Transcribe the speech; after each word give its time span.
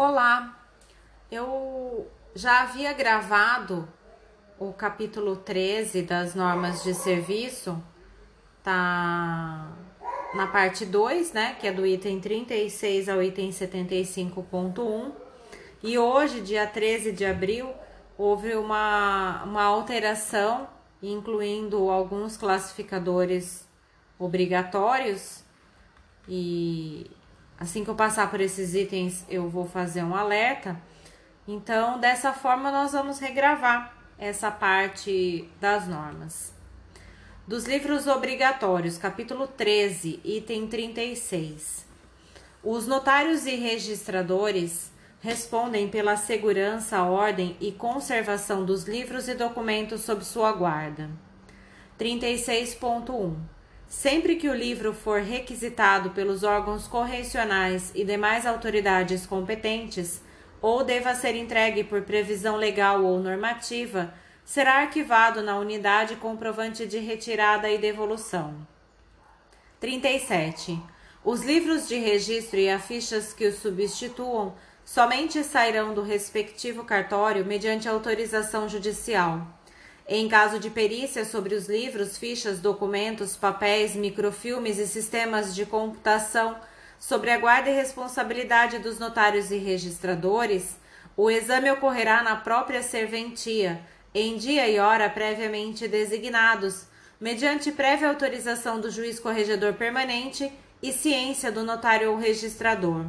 Olá, 0.00 0.56
eu 1.28 2.08
já 2.32 2.62
havia 2.62 2.92
gravado 2.92 3.88
o 4.56 4.72
capítulo 4.72 5.34
13 5.34 6.02
das 6.02 6.36
normas 6.36 6.84
de 6.84 6.94
serviço, 6.94 7.82
tá 8.62 9.72
na 10.34 10.46
parte 10.46 10.86
2, 10.86 11.32
né, 11.32 11.56
que 11.58 11.66
é 11.66 11.72
do 11.72 11.84
item 11.84 12.20
36 12.20 13.08
ao 13.08 13.20
item 13.20 13.50
75.1. 13.50 15.10
E 15.82 15.98
hoje, 15.98 16.42
dia 16.42 16.64
13 16.64 17.10
de 17.10 17.26
abril, 17.26 17.68
houve 18.16 18.54
uma, 18.54 19.42
uma 19.42 19.64
alteração, 19.64 20.68
incluindo 21.02 21.90
alguns 21.90 22.36
classificadores 22.36 23.68
obrigatórios. 24.16 25.42
E 26.28 27.10
assim 27.58 27.84
que 27.84 27.90
eu 27.90 27.94
passar 27.94 28.30
por 28.30 28.40
esses 28.40 28.74
itens, 28.74 29.24
eu 29.28 29.48
vou 29.48 29.66
fazer 29.66 30.02
um 30.02 30.14
alerta. 30.14 30.80
Então, 31.46 31.98
dessa 31.98 32.32
forma, 32.32 32.70
nós 32.70 32.92
vamos 32.92 33.18
regravar 33.18 33.94
essa 34.18 34.50
parte 34.50 35.48
das 35.60 35.86
normas. 35.86 36.52
Dos 37.46 37.64
livros 37.64 38.06
obrigatórios, 38.06 38.98
capítulo 38.98 39.46
13, 39.46 40.20
item 40.22 40.66
36. 40.66 41.86
Os 42.62 42.86
notários 42.86 43.46
e 43.46 43.54
registradores 43.54 44.92
respondem 45.20 45.88
pela 45.88 46.16
segurança, 46.16 47.02
ordem 47.02 47.56
e 47.60 47.72
conservação 47.72 48.64
dos 48.64 48.84
livros 48.84 49.28
e 49.28 49.34
documentos 49.34 50.02
sob 50.02 50.24
sua 50.24 50.52
guarda. 50.52 51.10
36.1. 51.98 53.34
Sempre 53.88 54.36
que 54.36 54.48
o 54.48 54.54
livro 54.54 54.92
for 54.92 55.22
requisitado 55.22 56.10
pelos 56.10 56.42
órgãos 56.42 56.86
correcionais 56.86 57.90
e 57.94 58.04
demais 58.04 58.44
autoridades 58.44 59.24
competentes, 59.24 60.20
ou 60.60 60.84
deva 60.84 61.14
ser 61.14 61.34
entregue 61.34 61.82
por 61.82 62.02
previsão 62.02 62.56
legal 62.56 63.02
ou 63.02 63.18
normativa, 63.18 64.12
será 64.44 64.80
arquivado 64.80 65.42
na 65.42 65.58
unidade 65.58 66.16
comprovante 66.16 66.86
de 66.86 66.98
retirada 66.98 67.70
e 67.70 67.78
devolução. 67.78 68.54
37. 69.80 70.78
Os 71.24 71.42
livros 71.42 71.88
de 71.88 71.96
registro 71.96 72.58
e 72.58 72.68
as 72.68 72.84
fichas 72.84 73.32
que 73.32 73.46
os 73.46 73.56
substituam 73.56 74.54
somente 74.84 75.42
sairão 75.42 75.94
do 75.94 76.02
respectivo 76.02 76.84
cartório 76.84 77.44
mediante 77.44 77.88
autorização 77.88 78.68
judicial. 78.68 79.57
Em 80.10 80.26
caso 80.26 80.58
de 80.58 80.70
perícia 80.70 81.22
sobre 81.22 81.54
os 81.54 81.68
livros, 81.68 82.16
fichas, 82.16 82.60
documentos, 82.60 83.36
papéis, 83.36 83.94
microfilmes 83.94 84.78
e 84.78 84.86
sistemas 84.86 85.54
de 85.54 85.66
computação 85.66 86.56
sobre 86.98 87.30
a 87.30 87.36
guarda 87.36 87.68
e 87.68 87.74
responsabilidade 87.74 88.78
dos 88.78 88.98
notários 88.98 89.50
e 89.50 89.58
registradores, 89.58 90.76
o 91.14 91.30
exame 91.30 91.70
ocorrerá 91.70 92.22
na 92.22 92.36
própria 92.36 92.82
serventia, 92.82 93.82
em 94.14 94.38
dia 94.38 94.66
e 94.66 94.78
hora 94.78 95.10
previamente 95.10 95.86
designados, 95.86 96.86
mediante 97.20 97.70
prévia 97.70 98.08
autorização 98.08 98.80
do 98.80 98.90
juiz 98.90 99.20
corregedor 99.20 99.74
permanente 99.74 100.50
e 100.82 100.90
ciência 100.90 101.52
do 101.52 101.62
notário 101.62 102.12
ou 102.12 102.16
registrador. 102.16 103.04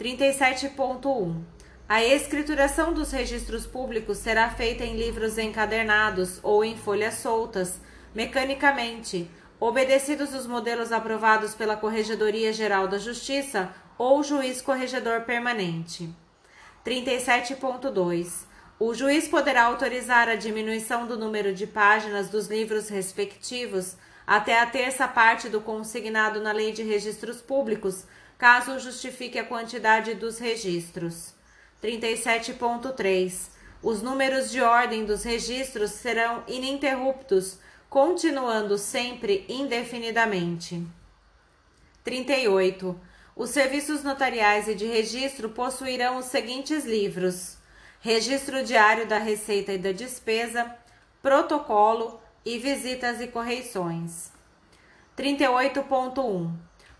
37.1 0.00 1.61
a 1.92 2.02
escrituração 2.02 2.94
dos 2.94 3.12
registros 3.12 3.66
públicos 3.66 4.16
será 4.16 4.48
feita 4.48 4.82
em 4.82 4.96
livros 4.96 5.36
encadernados 5.36 6.40
ou 6.42 6.64
em 6.64 6.74
folhas 6.74 7.16
soltas, 7.16 7.78
mecanicamente, 8.14 9.30
obedecidos 9.60 10.32
os 10.32 10.46
modelos 10.46 10.90
aprovados 10.90 11.54
pela 11.54 11.76
Corregedoria 11.76 12.50
Geral 12.50 12.88
da 12.88 12.96
Justiça 12.96 13.70
ou 13.98 14.22
juiz 14.22 14.62
corregedor 14.62 15.20
permanente. 15.26 16.08
37.2. 16.82 18.46
O 18.80 18.94
juiz 18.94 19.28
poderá 19.28 19.64
autorizar 19.64 20.30
a 20.30 20.34
diminuição 20.34 21.06
do 21.06 21.18
número 21.18 21.52
de 21.52 21.66
páginas 21.66 22.30
dos 22.30 22.46
livros 22.46 22.88
respectivos 22.88 23.96
até 24.26 24.58
a 24.58 24.64
terça 24.64 25.06
parte 25.06 25.46
do 25.46 25.60
consignado 25.60 26.40
na 26.40 26.52
Lei 26.52 26.72
de 26.72 26.82
Registros 26.82 27.42
Públicos, 27.42 28.06
caso 28.38 28.78
justifique 28.78 29.38
a 29.38 29.44
quantidade 29.44 30.14
dos 30.14 30.38
registros. 30.38 31.41
37.3. 31.82 33.50
Os 33.82 34.00
números 34.00 34.50
de 34.50 34.60
ordem 34.60 35.04
dos 35.04 35.24
registros 35.24 35.90
serão 35.90 36.44
ininterruptos 36.46 37.58
continuando 37.90 38.78
sempre 38.78 39.44
indefinidamente. 39.48 40.82
38. 42.04 42.98
Os 43.34 43.50
serviços 43.50 44.02
notariais 44.02 44.68
e 44.68 44.74
de 44.74 44.86
registro 44.86 45.50
possuirão 45.50 46.18
os 46.18 46.26
seguintes 46.26 46.84
livros: 46.84 47.58
Registro 48.00 48.64
Diário 48.64 49.06
da 49.06 49.18
Receita 49.18 49.72
e 49.72 49.78
da 49.78 49.92
Despesa, 49.92 50.74
Protocolo 51.20 52.20
e 52.44 52.58
Visitas 52.58 53.20
e 53.20 53.26
Correições. 53.26 54.30
38.1. 55.16 56.50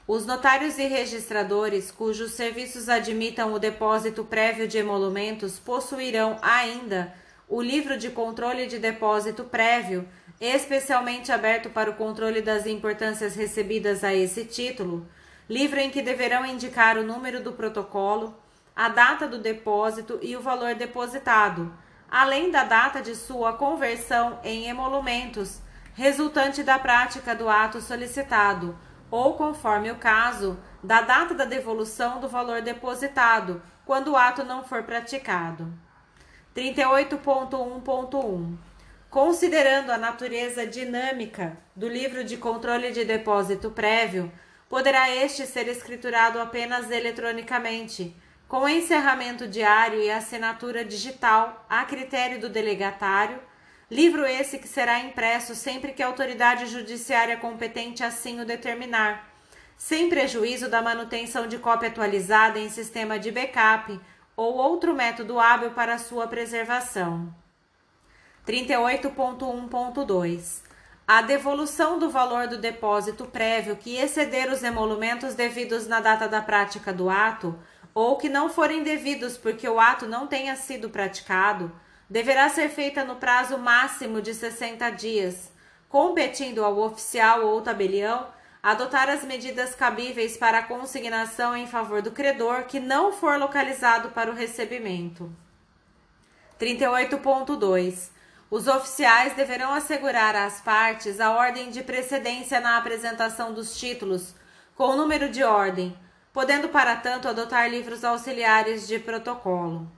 Os 0.06 0.26
notários 0.26 0.78
e 0.78 0.86
registradores 0.86 1.90
cujos 1.90 2.32
serviços 2.32 2.88
admitam 2.88 3.52
o 3.52 3.58
depósito 3.58 4.24
prévio 4.24 4.66
de 4.66 4.78
emolumentos 4.78 5.58
possuirão 5.58 6.36
ainda 6.42 7.14
o 7.48 7.62
livro 7.62 7.96
de 7.96 8.10
controle 8.10 8.66
de 8.66 8.78
depósito 8.78 9.44
prévio 9.44 10.08
especialmente 10.42 11.30
aberto 11.30 11.70
para 11.70 11.88
o 11.88 11.94
controle 11.94 12.42
das 12.42 12.66
importâncias 12.66 13.36
recebidas 13.36 14.02
a 14.02 14.12
esse 14.12 14.44
título, 14.44 15.06
livro 15.48 15.78
em 15.78 15.88
que 15.88 16.02
deverão 16.02 16.44
indicar 16.44 16.98
o 16.98 17.04
número 17.04 17.40
do 17.40 17.52
protocolo, 17.52 18.36
a 18.74 18.88
data 18.88 19.28
do 19.28 19.38
depósito 19.38 20.18
e 20.20 20.34
o 20.36 20.40
valor 20.40 20.74
depositado, 20.74 21.72
além 22.10 22.50
da 22.50 22.64
data 22.64 23.00
de 23.00 23.14
sua 23.14 23.52
conversão 23.52 24.40
em 24.42 24.66
emolumentos, 24.66 25.60
resultante 25.94 26.64
da 26.64 26.76
prática 26.76 27.36
do 27.36 27.48
ato 27.48 27.80
solicitado, 27.80 28.76
ou, 29.12 29.34
conforme 29.34 29.90
o 29.90 29.96
caso, 29.96 30.58
da 30.82 31.02
data 31.02 31.34
da 31.34 31.44
devolução 31.44 32.18
do 32.18 32.28
valor 32.28 32.62
depositado, 32.62 33.62
quando 33.84 34.12
o 34.12 34.16
ato 34.16 34.42
não 34.42 34.64
for 34.64 34.84
praticado. 34.84 35.70
38.1.1 36.56 38.56
Considerando 39.10 39.90
a 39.90 39.98
natureza 39.98 40.66
dinâmica 40.66 41.58
do 41.76 41.86
livro 41.86 42.24
de 42.24 42.38
controle 42.38 42.90
de 42.90 43.04
depósito 43.04 43.70
prévio, 43.70 44.32
poderá 44.66 45.14
este 45.14 45.46
ser 45.46 45.68
escriturado 45.68 46.40
apenas 46.40 46.90
eletronicamente, 46.90 48.16
com 48.48 48.66
encerramento 48.66 49.46
diário 49.46 50.00
e 50.00 50.10
assinatura 50.10 50.82
digital 50.82 51.66
a 51.68 51.84
critério 51.84 52.40
do 52.40 52.48
delegatário, 52.48 53.38
livro 53.92 54.24
esse 54.24 54.58
que 54.58 54.66
será 54.66 54.98
impresso 55.00 55.54
sempre 55.54 55.92
que 55.92 56.02
a 56.02 56.06
autoridade 56.06 56.64
judiciária 56.64 57.36
competente 57.36 58.02
assim 58.02 58.40
o 58.40 58.46
determinar, 58.46 59.28
sem 59.76 60.08
prejuízo 60.08 60.70
da 60.70 60.80
manutenção 60.80 61.46
de 61.46 61.58
cópia 61.58 61.90
atualizada 61.90 62.58
em 62.58 62.70
sistema 62.70 63.18
de 63.18 63.30
backup 63.30 64.00
ou 64.34 64.54
outro 64.54 64.94
método 64.94 65.38
hábil 65.38 65.72
para 65.72 65.98
sua 65.98 66.26
preservação. 66.26 67.28
38.1.2 68.46 70.62
a 71.06 71.20
devolução 71.20 71.98
do 71.98 72.08
valor 72.08 72.46
do 72.46 72.56
depósito 72.56 73.26
prévio 73.26 73.76
que 73.76 73.96
exceder 73.96 74.50
os 74.50 74.62
emolumentos 74.62 75.34
devidos 75.34 75.86
na 75.86 76.00
data 76.00 76.26
da 76.26 76.40
prática 76.40 76.90
do 76.92 77.10
ato, 77.10 77.58
ou 77.92 78.16
que 78.16 78.30
não 78.30 78.48
forem 78.48 78.82
devidos 78.82 79.36
porque 79.36 79.68
o 79.68 79.78
ato 79.78 80.06
não 80.06 80.26
tenha 80.26 80.56
sido 80.56 80.88
praticado, 80.88 81.70
deverá 82.12 82.50
ser 82.50 82.68
feita 82.68 83.04
no 83.04 83.16
prazo 83.16 83.56
máximo 83.56 84.20
de 84.20 84.34
60 84.34 84.90
dias, 84.90 85.50
competindo 85.88 86.62
ao 86.62 86.78
oficial 86.78 87.46
ou 87.46 87.62
tabelião 87.62 88.26
adotar 88.62 89.08
as 89.08 89.24
medidas 89.24 89.74
cabíveis 89.74 90.36
para 90.36 90.58
a 90.58 90.62
consignação 90.62 91.56
em 91.56 91.66
favor 91.66 92.02
do 92.02 92.10
credor 92.10 92.64
que 92.64 92.78
não 92.78 93.14
for 93.14 93.38
localizado 93.38 94.10
para 94.10 94.30
o 94.30 94.34
recebimento. 94.34 95.34
38.2 96.60 98.10
os 98.50 98.66
oficiais 98.66 99.32
deverão 99.32 99.72
assegurar 99.72 100.36
às 100.36 100.60
partes 100.60 101.18
a 101.18 101.30
ordem 101.30 101.70
de 101.70 101.82
precedência 101.82 102.60
na 102.60 102.76
apresentação 102.76 103.54
dos 103.54 103.80
títulos, 103.80 104.34
com 104.74 104.88
o 104.88 104.96
número 104.96 105.30
de 105.30 105.42
ordem, 105.42 105.96
podendo, 106.30 106.68
para 106.68 106.94
tanto, 106.94 107.26
adotar 107.26 107.70
livros 107.70 108.04
auxiliares 108.04 108.86
de 108.86 108.98
protocolo. 108.98 109.90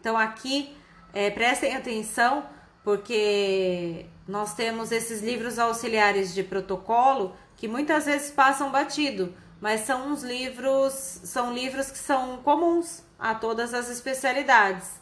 Então, 0.00 0.18
aqui, 0.18 0.76
é, 1.12 1.30
prestem 1.30 1.74
atenção, 1.74 2.44
porque 2.82 4.06
nós 4.26 4.54
temos 4.54 4.92
esses 4.92 5.22
livros 5.22 5.58
auxiliares 5.58 6.32
de 6.32 6.42
protocolo 6.42 7.34
que 7.56 7.68
muitas 7.68 8.06
vezes 8.06 8.30
passam 8.30 8.70
batido, 8.70 9.34
mas 9.60 9.80
são 9.82 10.10
uns 10.10 10.22
livros, 10.22 10.92
são 10.94 11.52
livros 11.52 11.90
que 11.90 11.98
são 11.98 12.38
comuns 12.38 13.02
a 13.18 13.34
todas 13.34 13.74
as 13.74 13.90
especialidades. 13.90 14.98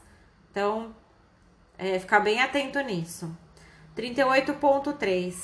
Então, 0.51 0.95
é, 1.77 1.99
ficar 1.99 2.21
bem 2.21 2.41
atento 2.41 2.81
nisso. 2.81 3.31
38.3. 3.97 5.35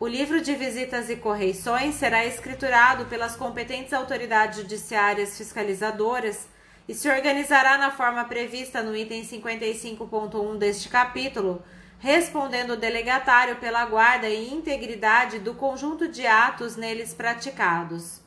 O 0.00 0.08
livro 0.08 0.40
de 0.40 0.54
visitas 0.56 1.08
e 1.08 1.16
correições 1.16 1.94
será 1.94 2.24
escriturado 2.26 3.06
pelas 3.06 3.36
competentes 3.36 3.92
autoridades 3.92 4.58
judiciárias 4.58 5.38
fiscalizadoras 5.38 6.48
e 6.88 6.94
se 6.94 7.08
organizará 7.08 7.78
na 7.78 7.90
forma 7.90 8.24
prevista 8.24 8.82
no 8.82 8.96
item 8.96 9.22
55.1 9.22 10.58
deste 10.58 10.88
capítulo, 10.88 11.62
respondendo 11.98 12.74
o 12.74 12.76
delegatário 12.76 13.56
pela 13.56 13.84
guarda 13.86 14.28
e 14.28 14.52
integridade 14.52 15.38
do 15.38 15.54
conjunto 15.54 16.06
de 16.06 16.26
atos 16.26 16.76
neles 16.76 17.14
praticados. 17.14 18.20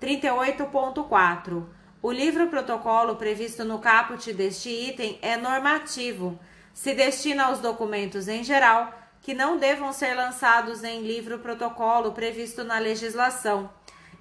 38.4. 0.00 1.64
O 2.02 2.10
livro 2.10 2.46
protocolo 2.46 3.16
previsto 3.16 3.64
no 3.64 3.78
caput 3.78 4.32
deste 4.32 4.70
item 4.70 5.18
é 5.20 5.36
normativo, 5.36 6.38
se 6.72 6.94
destina 6.94 7.46
aos 7.46 7.58
documentos 7.58 8.28
em 8.28 8.42
geral 8.42 8.94
que 9.20 9.34
não 9.34 9.58
devam 9.58 9.92
ser 9.92 10.14
lançados 10.14 10.82
em 10.82 11.02
livro 11.02 11.40
protocolo 11.40 12.12
previsto 12.12 12.64
na 12.64 12.78
legislação, 12.78 13.68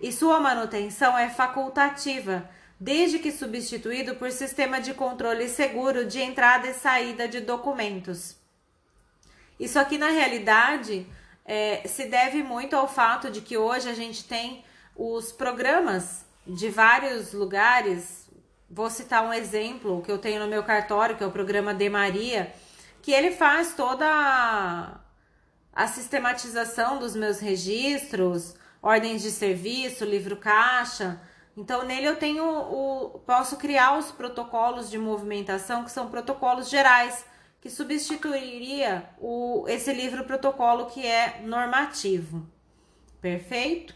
e 0.02 0.12
sua 0.12 0.40
manutenção 0.40 1.18
é 1.18 1.30
facultativa, 1.30 2.50
desde 2.80 3.20
que 3.20 3.32
substituído 3.32 4.16
por 4.16 4.32
sistema 4.32 4.80
de 4.80 4.94
controle 4.94 5.50
seguro 5.50 6.06
de 6.06 6.22
entrada 6.22 6.68
e 6.68 6.74
saída 6.74 7.28
de 7.28 7.42
documentos. 7.42 8.38
Isso 9.60 9.78
aqui, 9.78 9.98
na 9.98 10.10
realidade, 10.10 11.06
é, 11.44 11.86
se 11.86 12.06
deve 12.06 12.42
muito 12.42 12.76
ao 12.76 12.88
fato 12.88 13.30
de 13.30 13.42
que 13.42 13.58
hoje 13.58 13.90
a 13.90 13.94
gente 13.94 14.24
tem 14.24 14.64
os 14.96 15.32
programas 15.32 16.26
de 16.48 16.70
vários 16.70 17.34
lugares. 17.34 18.30
Vou 18.70 18.90
citar 18.90 19.26
um 19.26 19.34
exemplo 19.34 20.02
que 20.02 20.12
eu 20.12 20.18
tenho 20.18 20.40
no 20.40 20.48
meu 20.48 20.64
cartório, 20.64 21.18
que 21.18 21.24
é 21.24 21.28
o 21.28 21.32
programa 21.32 21.74
De 21.74 21.90
Maria, 21.90 22.54
que 23.02 23.12
ele 23.12 23.32
faz 23.32 23.74
toda 23.74 24.06
a, 24.08 25.00
a 25.74 25.88
sistematização 25.88 26.98
dos 26.98 27.14
meus 27.14 27.40
registros, 27.40 28.56
ordens 28.82 29.22
de 29.22 29.32
serviço, 29.32 30.06
livro 30.06 30.38
caixa. 30.38 31.20
Então, 31.60 31.84
nele 31.84 32.08
eu 32.08 32.16
tenho 32.16 32.46
o. 32.46 33.20
posso 33.26 33.58
criar 33.58 33.98
os 33.98 34.14
protocolos 34.14 34.90
de 34.90 34.98
movimentação, 34.98 35.84
que 35.84 35.92
são 35.92 36.10
protocolos 36.10 36.70
gerais 36.70 37.26
que 37.60 37.70
substituiria 37.70 39.10
o, 39.20 39.66
esse 39.68 39.92
livro 39.92 40.24
protocolo 40.24 40.86
que 40.86 41.06
é 41.06 41.42
normativo. 41.44 42.48
Perfeito? 43.20 43.94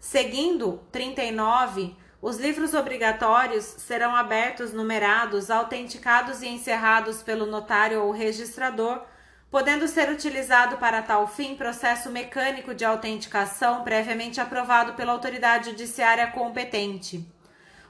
Seguindo 0.00 0.80
39, 0.90 1.94
os 2.22 2.38
livros 2.38 2.72
obrigatórios 2.72 3.62
serão 3.64 4.16
abertos, 4.16 4.72
numerados, 4.72 5.50
autenticados 5.50 6.40
e 6.40 6.48
encerrados 6.48 7.22
pelo 7.22 7.44
notário 7.44 8.02
ou 8.02 8.10
registrador, 8.10 9.02
podendo 9.50 9.86
ser 9.86 10.10
utilizado 10.10 10.76
para 10.76 11.02
tal 11.02 11.26
fim 11.26 11.54
processo 11.54 12.10
mecânico 12.10 12.74
de 12.74 12.84
autenticação 12.84 13.84
previamente 13.84 14.40
aprovado 14.40 14.94
pela 14.94 15.12
autoridade 15.12 15.70
judiciária 15.70 16.26
competente. 16.28 17.26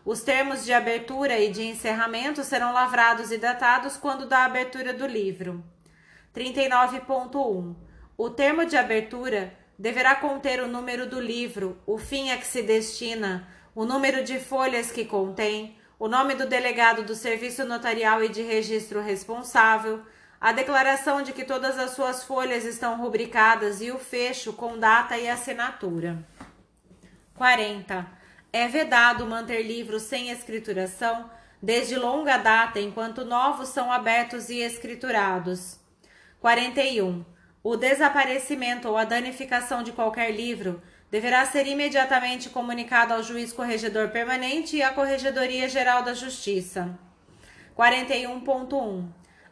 Os 0.05 0.23
termos 0.23 0.65
de 0.65 0.73
abertura 0.73 1.39
e 1.39 1.51
de 1.51 1.65
encerramento 1.65 2.45
serão 2.45 2.73
lavrados 2.73 3.33
e 3.33 3.39
datados 3.39 3.97
quando 3.97 4.27
da 4.27 4.45
abertura 4.45 4.93
do 4.93 5.07
livro. 5.07 5.65
39.1. 6.35 7.75
O 8.17 8.31
termo 8.31 8.65
de 8.65 8.77
abertura 8.77 9.53
deverá 9.79 10.15
conter 10.15 10.63
o 10.63 10.69
número 10.69 11.07
do 11.07 11.21
livro, 11.21 11.79
o 11.87 11.99
fim 11.99 12.31
a 12.31 12.37
que 12.37 12.47
se 12.47 12.63
destina, 12.63 13.49
o 13.75 13.85
número 13.85 14.23
de 14.23 14.39
folhas 14.39 14.91
que 14.91 15.05
contém, 15.05 15.77
o 15.99 16.09
nome 16.09 16.35
do 16.35 16.47
delegado 16.47 17.03
do 17.03 17.15
serviço 17.15 17.65
notarial 17.65 18.23
e 18.23 18.29
de 18.29 18.43
registro 18.43 19.01
responsável, 19.01 20.03
a 20.41 20.53
declaração 20.53 21.23
de 21.23 21.33
que 21.33 21.45
todas 21.45 21.79
as 21.79 21.93
suas 21.93 22.25
folhas 22.25 22.65
estão 22.65 22.99
rubricadas 22.99 23.81
e 23.81 23.91
o 23.91 23.99
fecho 23.99 24.53
com 24.53 24.79
data 24.79 25.17
e 25.17 25.29
assinatura. 25.29 26.19
40. 27.35 28.07
É 28.53 28.69
vedado 28.69 29.27
manter 29.27 29.63
livros 29.63 30.03
sem 30.03 30.31
escrituração 30.31 31.31
desde 31.61 31.97
longa 31.97 32.37
data, 32.37 32.79
enquanto 32.79 33.25
novos 33.25 33.69
são 33.69 33.91
abertos 33.91 34.49
e 34.49 34.61
escriturados. 34.61 35.79
41. 36.41 37.25
O 37.63 37.77
desaparecimento 37.77 38.89
ou 38.89 38.97
a 38.97 39.05
danificação 39.05 39.83
de 39.83 39.93
qualquer 39.93 40.31
livro 40.31 40.81
deverá 41.11 41.45
ser 41.47 41.67
imediatamente 41.67 42.49
comunicado 42.49 43.15
ao 43.15 43.23
juiz 43.23 43.53
corregedor 43.53 44.09
permanente 44.11 44.77
e 44.77 44.83
à 44.83 44.93
Corregedoria 44.93 45.69
Geral 45.69 46.03
da 46.03 46.15
Justiça. 46.15 46.97
41.1. 47.77 49.05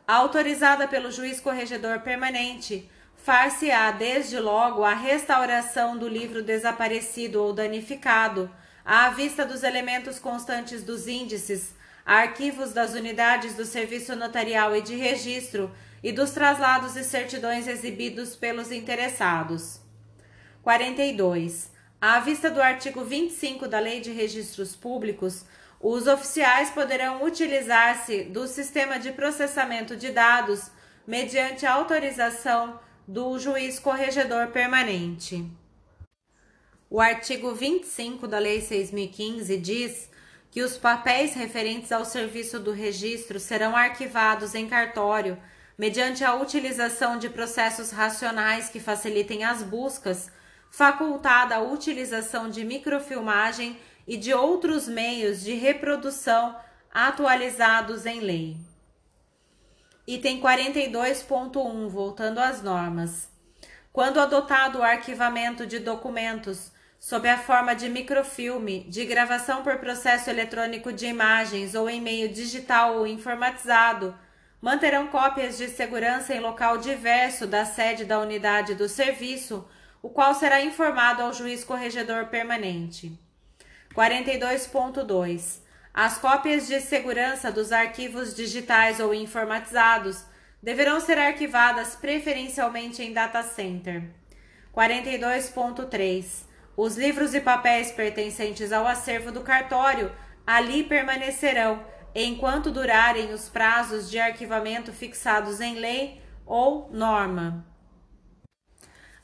Autorizada 0.06 0.87
pelo 0.87 1.11
juiz 1.11 1.41
corregedor 1.41 2.01
permanente, 2.01 2.91
far-se-á 3.17 3.91
desde 3.91 4.39
logo 4.39 4.85
a 4.85 4.93
restauração 4.93 5.97
do 5.97 6.06
livro 6.06 6.43
desaparecido 6.43 7.43
ou 7.43 7.55
danificado 7.55 8.51
à 8.85 9.09
vista 9.09 9.47
dos 9.47 9.62
elementos 9.62 10.19
constantes 10.19 10.85
dos 10.85 11.09
índices, 11.09 11.75
arquivos 12.05 12.75
das 12.75 12.93
unidades 12.93 13.55
do 13.55 13.65
Serviço 13.65 14.15
Notarial 14.15 14.77
e 14.77 14.83
de 14.83 14.95
Registro 14.95 15.75
e 16.03 16.12
dos 16.12 16.33
traslados 16.33 16.97
e 16.97 17.03
certidões 17.03 17.67
exibidos 17.67 18.37
pelos 18.37 18.71
interessados. 18.71 19.81
42. 20.62 21.73
À 21.99 22.21
vista 22.21 22.50
do 22.50 22.61
artigo 22.61 23.03
25 23.03 23.67
da 23.67 23.79
Lei 23.79 24.03
de 24.03 24.12
Registros 24.12 24.77
Públicos, 24.77 25.47
os 25.87 26.07
oficiais 26.07 26.71
poderão 26.71 27.23
utilizar-se 27.23 28.23
do 28.23 28.49
sistema 28.49 28.99
de 28.99 29.13
processamento 29.13 29.95
de 29.95 30.11
dados 30.11 30.71
mediante 31.07 31.67
autorização 31.67 32.81
do 33.07 33.39
juiz 33.39 33.79
corregedor 33.79 34.47
permanente. 34.47 35.45
O 36.89 37.03
artigo 37.03 37.55
25 37.55 38.27
da 38.27 38.39
Lei 38.39 38.63
6015 38.63 39.59
diz 39.59 40.09
que 40.51 40.63
os 40.63 40.79
papéis 40.79 41.35
referentes 41.35 41.93
ao 41.93 42.07
serviço 42.07 42.59
do 42.59 42.73
registro 42.73 43.39
serão 43.39 43.77
arquivados 43.77 44.55
em 44.55 44.67
cartório 44.67 45.37
mediante 45.77 46.25
a 46.25 46.35
utilização 46.35 47.19
de 47.19 47.29
processos 47.29 47.91
racionais 47.91 48.71
que 48.71 48.81
facilitem 48.81 49.45
as 49.45 49.63
buscas, 49.63 50.33
facultada 50.71 51.57
a 51.57 51.61
utilização 51.61 52.49
de 52.49 52.65
microfilmagem 52.65 53.79
e 54.06 54.17
de 54.17 54.33
outros 54.33 54.89
meios 54.89 55.43
de 55.43 55.55
reprodução 55.55 56.56
atualizados 56.93 58.06
em 58.06 58.21
lei. 58.21 58.56
Item 60.06 60.41
42.1, 60.41 61.89
voltando 61.89 62.39
às 62.39 62.62
normas. 62.62 63.29
Quando 63.93 64.21
adotado 64.21 64.81
o 64.81 64.83
arquivamento 64.83 65.67
de 65.67 65.79
documentos 65.79 66.71
sob 66.99 67.29
a 67.29 67.39
forma 67.39 67.75
de 67.75 67.89
microfilme, 67.89 68.85
de 68.89 69.05
gravação 69.05 69.62
por 69.62 69.79
processo 69.79 70.31
eletrônico 70.31 70.93
de 70.93 71.07
imagens 71.07 71.75
ou 71.75 71.89
em 71.89 72.00
meio 72.00 72.29
digital 72.29 72.97
ou 72.97 73.07
informatizado, 73.07 74.14
manterão 74.61 75.07
cópias 75.09 75.59
de 75.59 75.69
segurança 75.69 76.35
em 76.35 76.40
local 76.40 76.78
diverso 76.78 77.47
da 77.47 77.64
sede 77.64 78.05
da 78.05 78.19
unidade 78.19 78.75
do 78.75 78.88
serviço, 78.88 79.69
o 80.02 80.09
qual 80.09 80.35
será 80.35 80.61
informado 80.61 81.23
ao 81.23 81.33
juiz 81.33 81.62
corregedor 81.62 82.26
permanente. 82.26 83.19
42.2. 83.95 85.61
As 85.93 86.19
cópias 86.19 86.67
de 86.67 86.81
segurança 86.81 87.53
dos 87.53 87.71
arquivos 87.71 88.35
digitais 88.35 88.99
ou 88.99 89.15
informatizados 89.15 90.25
deverão 90.63 90.99
ser 90.99 91.19
arquivadas 91.19 91.95
preferencialmente 91.95 93.03
em 93.03 93.13
data 93.13 93.43
center. 93.43 94.03
42.3 94.75 96.55
os 96.77 96.97
livros 96.97 97.35
e 97.35 97.41
papéis 97.41 97.93
pertencentes 97.93 98.73
ao 98.73 98.87
acervo 98.87 99.31
do 99.31 99.43
cartório 99.43 100.11
ali 100.45 100.83
permanecerão 100.83 101.85
enquanto 102.15 102.71
durarem 102.71 103.33
os 103.33 103.49
prazos 103.49 104.11
de 104.11 104.19
arquivamento 104.19 104.93
fixados 104.93 105.61
em 105.61 105.77
lei 105.77 106.21
ou 106.45 106.91
norma. 106.93 107.65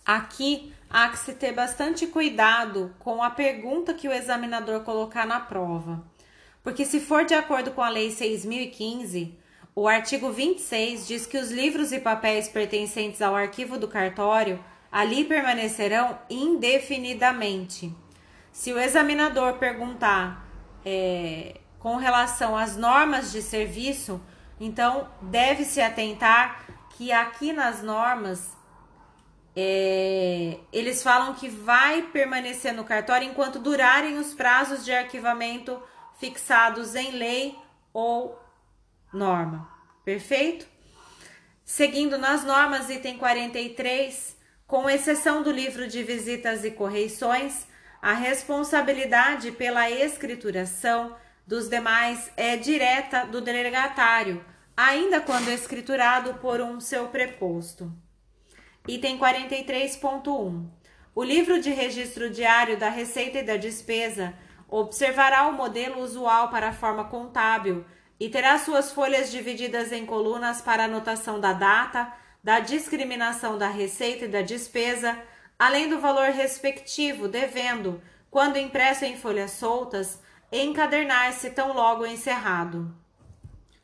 Aqui 0.05 0.73
há 0.91 1.09
que 1.09 1.19
se 1.19 1.35
ter 1.35 1.53
bastante 1.53 2.07
cuidado 2.09 2.93
com 2.99 3.23
a 3.23 3.31
pergunta 3.31 3.95
que 3.95 4.09
o 4.09 4.13
examinador 4.13 4.81
colocar 4.81 5.25
na 5.25 5.39
prova, 5.39 6.05
porque 6.63 6.85
se 6.85 6.99
for 6.99 7.25
de 7.25 7.35
acordo 7.35 7.71
com 7.71 7.81
a 7.81 7.89
Lei 7.89 8.11
6015, 8.11 9.39
o 9.75 9.87
artigo 9.87 10.33
26 10.33 11.07
diz 11.07 11.27
que 11.27 11.39
os 11.39 11.51
livros 11.51 11.93
e 11.93 12.01
papéis 12.01 12.49
pertencentes 12.49 13.23
ao 13.23 13.37
arquivo 13.37 13.79
do 13.79 13.87
cartório 13.87 14.63
ali 14.91 15.25
permanecerão 15.25 16.19
indefinidamente. 16.29 17.95
Se 18.53 18.73
o 18.73 18.79
examinador 18.79 19.55
perguntar 19.55 20.45
é, 20.85 21.61
com 21.79 21.97
relação 21.97 22.57
às 22.57 22.77
normas 22.77 23.31
de 23.31 23.41
serviço, 23.41 24.21
então 24.59 25.09
deve-se 25.23 25.81
atentar 25.81 26.67
que 26.97 27.13
aqui 27.13 27.53
nas 27.53 27.83
normas 27.83 28.60
é, 29.57 30.59
eles 30.73 31.03
falam 31.03 31.35
que 31.35 31.49
vai 31.49 32.03
permanecer 32.03 32.73
no 32.73 32.85
cartório 32.85 33.29
enquanto 33.29 33.59
durarem 33.59 34.19
os 34.19 34.33
prazos 34.33 34.85
de 34.85 34.93
arquivamento 34.93 35.83
fixados 36.19 36.95
em 36.95 37.13
lei 37.13 37.59
ou 37.93 38.39
norma. 39.13 39.69
Perfeito? 40.05 40.67
Seguindo 41.65 42.19
nas 42.19 42.45
normas, 42.45 42.91
item 42.91 43.19
43, 43.19 44.37
com 44.67 44.89
exceção 44.89 45.43
do 45.43 45.51
livro 45.51 45.87
de 45.89 46.03
visitas 46.03 46.65
e 46.65 46.71
correições, 46.71 47.67
a 48.01 48.13
responsabilidade 48.13 49.53
pela 49.53 49.91
escrituração, 49.91 51.17
dos 51.47 51.69
demais 51.69 52.31
é 52.37 52.57
direta 52.57 53.25
do 53.27 53.41
delegatário, 53.41 54.45
ainda 54.77 55.21
quando 55.21 55.49
escriturado 55.49 56.35
por 56.35 56.61
um 56.61 56.81
seu 56.81 57.09
preposto. 57.09 57.93
Item 58.89 59.19
43.1. 59.19 60.67
O 61.15 61.23
livro 61.23 61.61
de 61.61 61.71
registro 61.71 62.31
diário 62.31 62.79
da 62.79 62.89
receita 62.89 63.39
e 63.39 63.43
da 63.43 63.57
despesa 63.57 64.33
observará 64.69 65.47
o 65.49 65.53
modelo 65.53 66.01
usual 66.01 66.49
para 66.49 66.69
a 66.69 66.73
forma 66.73 67.05
contábil 67.05 67.85
e 68.19 68.31
terá 68.31 68.59
suas 68.59 68.91
folhas 68.91 69.31
divididas 69.31 69.93
em 69.93 70.07
colunas 70.07 70.63
para 70.63 70.85
anotação 70.85 71.39
da 71.39 71.53
data, 71.53 72.11
da 72.43 72.59
discriminação 72.59 73.59
da 73.59 73.69
receita 73.69 74.25
e 74.25 74.29
da 74.29 74.41
despesa, 74.41 75.19
além 75.59 75.91
do 75.91 76.01
valor 76.01 76.31
respectivo, 76.31 77.29
devendo, 77.29 78.01
quando 78.31 78.57
impresso 78.57 79.05
em 79.05 79.17
folhas 79.17 79.51
soltas, 79.53 80.23
encadernar-se 80.51 81.51
tão 81.51 81.75
logo 81.75 82.07
encerrado. 82.07 82.95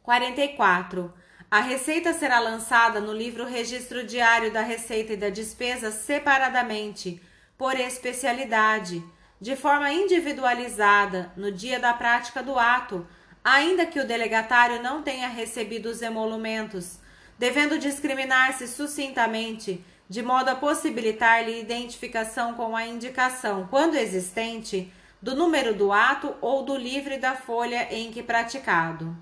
44. 0.03 1.13
A 1.49 1.61
receita 1.61 2.13
será 2.13 2.41
lançada 2.41 3.01
no 3.01 3.13
livro 3.13 3.47
Registro 3.47 4.05
Diário 4.05 4.53
da 4.53 4.63
Receita 4.63 5.13
e 5.13 5.17
da 5.17 5.31
Despesa 5.31 5.93
separadamente, 5.93 7.23
por 7.57 7.79
especialidade, 7.79 9.03
de 9.41 9.55
forma 9.55 9.93
individualizada, 9.93 11.33
no 11.37 11.53
dia 11.53 11.79
da 11.79 11.95
prática 11.95 12.43
do 12.43 12.59
ato, 12.59 13.07
ainda 13.45 13.87
que 13.87 14.01
o 14.01 14.07
delegatário 14.07 14.83
não 14.83 15.03
tenha 15.03 15.29
recebido 15.29 15.87
os 15.87 16.03
emolumentos, 16.03 16.99
devendo 17.39 17.79
discriminar-se 17.79 18.67
sucintamente, 18.67 19.85
de 20.09 20.23
modo 20.23 20.49
a 20.49 20.57
possibilitar-lhe 20.57 21.61
identificação 21.61 22.55
com 22.55 22.75
a 22.75 22.85
indicação, 22.85 23.69
quando 23.71 23.95
existente, 23.95 24.93
do 25.23 25.37
número 25.37 25.75
do 25.75 25.93
ato 25.93 26.35
ou 26.41 26.65
do 26.65 26.77
livre 26.77 27.19
da 27.19 27.37
folha 27.37 27.87
em 27.95 28.11
que 28.11 28.23
praticado. 28.23 29.17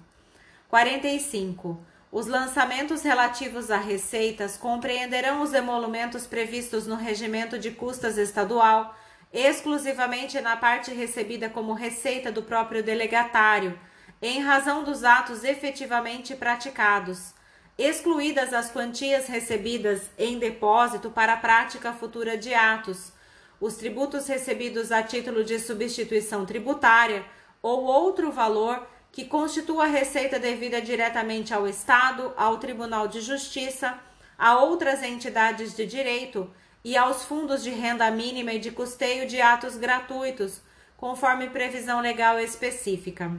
45. 0.70 1.92
Os 2.14 2.28
lançamentos 2.28 3.02
relativos 3.02 3.72
a 3.72 3.76
receitas 3.76 4.56
compreenderão 4.56 5.42
os 5.42 5.52
emolumentos 5.52 6.28
previstos 6.28 6.86
no 6.86 6.94
regimento 6.94 7.58
de 7.58 7.72
custas 7.72 8.16
estadual, 8.18 8.94
exclusivamente 9.32 10.40
na 10.40 10.56
parte 10.56 10.92
recebida 10.92 11.50
como 11.50 11.72
receita 11.72 12.30
do 12.30 12.40
próprio 12.40 12.84
delegatário, 12.84 13.76
em 14.22 14.40
razão 14.40 14.84
dos 14.84 15.02
atos 15.02 15.42
efetivamente 15.42 16.36
praticados, 16.36 17.34
excluídas 17.76 18.52
as 18.52 18.70
quantias 18.70 19.26
recebidas 19.26 20.02
em 20.16 20.38
depósito 20.38 21.10
para 21.10 21.32
a 21.32 21.38
prática 21.38 21.92
futura 21.92 22.38
de 22.38 22.54
atos, 22.54 23.12
os 23.60 23.74
tributos 23.74 24.28
recebidos 24.28 24.92
a 24.92 25.02
título 25.02 25.42
de 25.42 25.58
substituição 25.58 26.46
tributária 26.46 27.24
ou 27.60 27.82
outro 27.82 28.30
valor 28.30 28.93
que 29.14 29.24
constitua 29.24 29.86
receita 29.86 30.40
devida 30.40 30.82
diretamente 30.82 31.54
ao 31.54 31.68
Estado, 31.68 32.34
ao 32.36 32.58
Tribunal 32.58 33.06
de 33.06 33.20
Justiça, 33.20 33.96
a 34.36 34.58
outras 34.58 35.04
entidades 35.04 35.72
de 35.76 35.86
direito 35.86 36.52
e 36.82 36.96
aos 36.96 37.24
fundos 37.24 37.62
de 37.62 37.70
renda 37.70 38.10
mínima 38.10 38.54
e 38.54 38.58
de 38.58 38.72
custeio 38.72 39.28
de 39.28 39.40
atos 39.40 39.76
gratuitos, 39.76 40.60
conforme 40.96 41.48
previsão 41.48 42.00
legal 42.00 42.40
específica. 42.40 43.30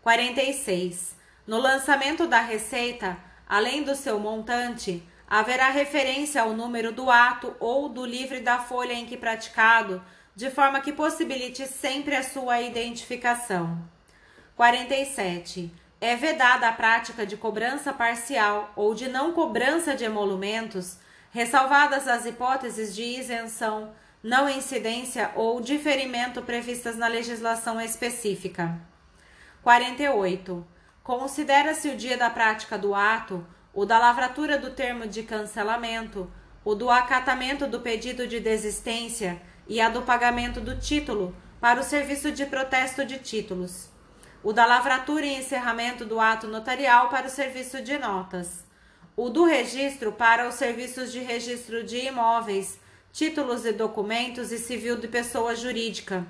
46. 0.00 1.14
No 1.46 1.58
lançamento 1.58 2.26
da 2.26 2.40
receita, 2.40 3.18
além 3.46 3.82
do 3.82 3.94
seu 3.94 4.18
montante, 4.18 5.06
haverá 5.28 5.68
referência 5.68 6.40
ao 6.40 6.54
número 6.54 6.92
do 6.92 7.10
ato 7.10 7.54
ou 7.60 7.90
do 7.90 8.06
livre 8.06 8.40
da 8.40 8.58
folha 8.58 8.94
em 8.94 9.04
que 9.04 9.18
praticado, 9.18 10.02
de 10.34 10.50
forma 10.50 10.80
que 10.80 10.94
possibilite 10.94 11.66
sempre 11.66 12.16
a 12.16 12.22
sua 12.22 12.62
identificação. 12.62 13.94
47. 14.56 15.70
É 16.00 16.16
vedada 16.16 16.66
a 16.68 16.72
prática 16.72 17.24
de 17.24 17.36
cobrança 17.36 17.92
parcial 17.92 18.72
ou 18.74 18.94
de 18.94 19.08
não 19.08 19.32
cobrança 19.32 19.94
de 19.94 20.04
emolumentos, 20.04 20.98
ressalvadas 21.30 22.08
as 22.08 22.26
hipóteses 22.26 22.94
de 22.94 23.02
isenção, 23.02 23.92
não 24.22 24.48
incidência 24.48 25.30
ou 25.34 25.60
diferimento 25.60 26.42
previstas 26.42 26.96
na 26.96 27.06
legislação 27.06 27.80
específica. 27.80 28.80
48. 29.62 30.66
Considera-se 31.02 31.90
o 31.90 31.96
dia 31.96 32.16
da 32.16 32.30
prática 32.30 32.76
do 32.76 32.94
ato 32.94 33.46
o 33.76 33.84
da 33.84 33.98
lavratura 33.98 34.58
do 34.58 34.70
termo 34.70 35.06
de 35.06 35.22
cancelamento, 35.22 36.32
o 36.64 36.74
do 36.74 36.88
acatamento 36.88 37.66
do 37.66 37.80
pedido 37.80 38.26
de 38.26 38.40
desistência 38.40 39.38
e 39.68 39.82
a 39.82 39.90
do 39.90 40.00
pagamento 40.00 40.62
do 40.62 40.78
título 40.78 41.36
para 41.60 41.78
o 41.78 41.84
serviço 41.84 42.32
de 42.32 42.46
protesto 42.46 43.04
de 43.04 43.18
títulos, 43.18 43.90
o 44.46 44.52
da 44.52 44.64
lavratura 44.64 45.26
e 45.26 45.34
encerramento 45.34 46.04
do 46.04 46.20
ato 46.20 46.46
notarial 46.46 47.08
para 47.08 47.26
o 47.26 47.28
serviço 47.28 47.82
de 47.82 47.98
notas, 47.98 48.64
o 49.16 49.28
do 49.28 49.44
registro 49.44 50.12
para 50.12 50.46
os 50.46 50.54
serviços 50.54 51.10
de 51.10 51.18
registro 51.18 51.82
de 51.82 52.06
imóveis, 52.06 52.78
títulos 53.12 53.66
e 53.66 53.72
documentos 53.72 54.52
e 54.52 54.58
civil 54.58 54.98
de 54.98 55.08
pessoa 55.08 55.56
jurídica, 55.56 56.24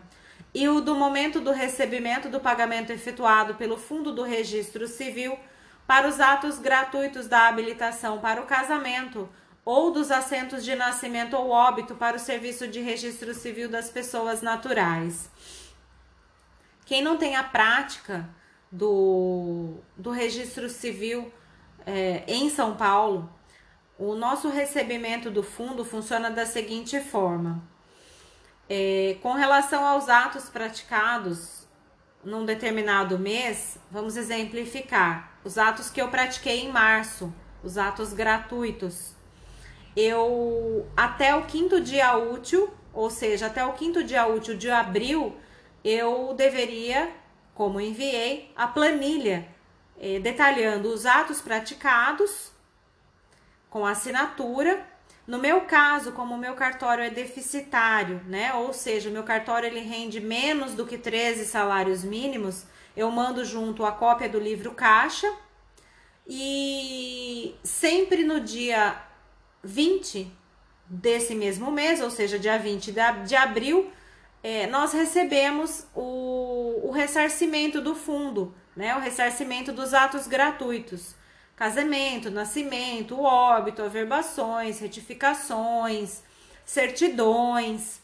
e 0.54 0.66
o 0.66 0.80
do 0.80 0.94
momento 0.94 1.42
do 1.42 1.50
recebimento 1.50 2.30
do 2.30 2.40
pagamento 2.40 2.90
efetuado 2.90 3.56
pelo 3.56 3.76
Fundo 3.76 4.10
do 4.10 4.22
Registro 4.22 4.88
Civil 4.88 5.38
para 5.86 6.08
os 6.08 6.18
atos 6.18 6.58
gratuitos 6.58 7.26
da 7.26 7.46
habilitação 7.46 8.18
para 8.18 8.40
o 8.40 8.46
casamento 8.46 9.28
ou 9.62 9.90
dos 9.90 10.10
assentos 10.10 10.64
de 10.64 10.74
nascimento 10.74 11.36
ou 11.36 11.50
óbito 11.50 11.94
para 11.94 12.16
o 12.16 12.20
serviço 12.20 12.66
de 12.66 12.80
registro 12.80 13.34
civil 13.34 13.68
das 13.68 13.90
pessoas 13.90 14.40
naturais. 14.40 15.28
Quem 16.86 17.02
não 17.02 17.18
tem 17.18 17.34
a 17.34 17.42
prática 17.42 18.26
do, 18.70 19.74
do 19.96 20.10
registro 20.10 20.70
civil 20.70 21.32
é, 21.84 22.22
em 22.28 22.48
São 22.48 22.76
Paulo, 22.76 23.28
o 23.98 24.14
nosso 24.14 24.48
recebimento 24.48 25.28
do 25.28 25.42
fundo 25.42 25.84
funciona 25.84 26.30
da 26.30 26.46
seguinte 26.46 27.00
forma: 27.00 27.60
é, 28.68 29.16
com 29.20 29.32
relação 29.32 29.84
aos 29.84 30.08
atos 30.08 30.48
praticados 30.48 31.66
num 32.24 32.44
determinado 32.44 33.18
mês, 33.18 33.78
vamos 33.90 34.16
exemplificar 34.16 35.38
os 35.44 35.58
atos 35.58 35.90
que 35.90 36.00
eu 36.00 36.08
pratiquei 36.08 36.64
em 36.64 36.70
março, 36.70 37.34
os 37.64 37.76
atos 37.76 38.12
gratuitos. 38.12 39.14
Eu 39.96 40.86
até 40.96 41.34
o 41.34 41.46
quinto 41.46 41.80
dia 41.80 42.16
útil, 42.16 42.72
ou 42.92 43.10
seja, 43.10 43.46
até 43.46 43.64
o 43.64 43.72
quinto 43.72 44.04
dia 44.04 44.26
útil 44.26 44.56
de 44.56 44.70
abril, 44.70 45.36
eu 45.88 46.34
deveria, 46.34 47.10
como 47.54 47.80
enviei, 47.80 48.52
a 48.56 48.66
planilha 48.66 49.48
eh, 50.00 50.18
detalhando 50.20 50.88
os 50.92 51.06
atos 51.06 51.40
praticados 51.40 52.52
com 53.70 53.86
assinatura 53.86 54.86
no 55.26 55.38
meu 55.38 55.62
caso, 55.62 56.12
como 56.12 56.34
o 56.36 56.38
meu 56.38 56.54
cartório 56.54 57.02
é 57.02 57.10
deficitário, 57.10 58.22
né? 58.26 58.54
Ou 58.54 58.72
seja, 58.72 59.10
o 59.10 59.12
meu 59.12 59.24
cartório 59.24 59.66
ele 59.66 59.80
rende 59.80 60.20
menos 60.20 60.74
do 60.74 60.86
que 60.86 60.96
13 60.96 61.46
salários 61.46 62.04
mínimos, 62.04 62.64
eu 62.96 63.10
mando 63.10 63.44
junto 63.44 63.84
a 63.84 63.90
cópia 63.90 64.28
do 64.28 64.38
livro 64.38 64.70
caixa 64.70 65.30
e 66.26 67.56
sempre 67.64 68.22
no 68.22 68.40
dia 68.40 69.02
20 69.64 70.32
desse 70.86 71.34
mesmo 71.34 71.72
mês, 71.72 72.00
ou 72.00 72.10
seja, 72.10 72.38
dia 72.38 72.56
20 72.56 72.94
de 73.26 73.34
abril, 73.34 73.90
é, 74.46 74.66
nós 74.68 74.92
recebemos 74.92 75.86
o, 75.94 76.82
o 76.84 76.90
ressarcimento 76.92 77.80
do 77.80 77.94
fundo, 77.94 78.54
né? 78.76 78.94
O 78.94 79.00
ressarcimento 79.00 79.72
dos 79.72 79.92
atos 79.92 80.28
gratuitos 80.28 81.16
casamento, 81.56 82.30
nascimento, 82.30 83.18
óbito, 83.18 83.82
averbações, 83.82 84.78
retificações, 84.78 86.22
certidões. 86.64 88.00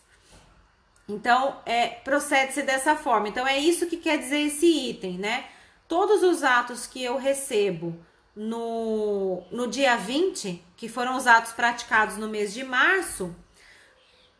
Então, 1.08 1.60
é, 1.66 1.88
procede-se 1.88 2.62
dessa 2.62 2.96
forma. 2.96 3.28
Então, 3.28 3.46
é 3.46 3.58
isso 3.58 3.86
que 3.86 3.98
quer 3.98 4.18
dizer 4.18 4.40
esse 4.40 4.66
item, 4.66 5.18
né? 5.18 5.44
Todos 5.86 6.22
os 6.22 6.42
atos 6.42 6.86
que 6.86 7.04
eu 7.04 7.18
recebo 7.18 7.94
no, 8.34 9.42
no 9.50 9.68
dia 9.68 9.96
20, 9.96 10.64
que 10.76 10.88
foram 10.88 11.16
os 11.16 11.26
atos 11.26 11.52
praticados 11.52 12.16
no 12.16 12.28
mês 12.28 12.54
de 12.54 12.64
março, 12.64 13.36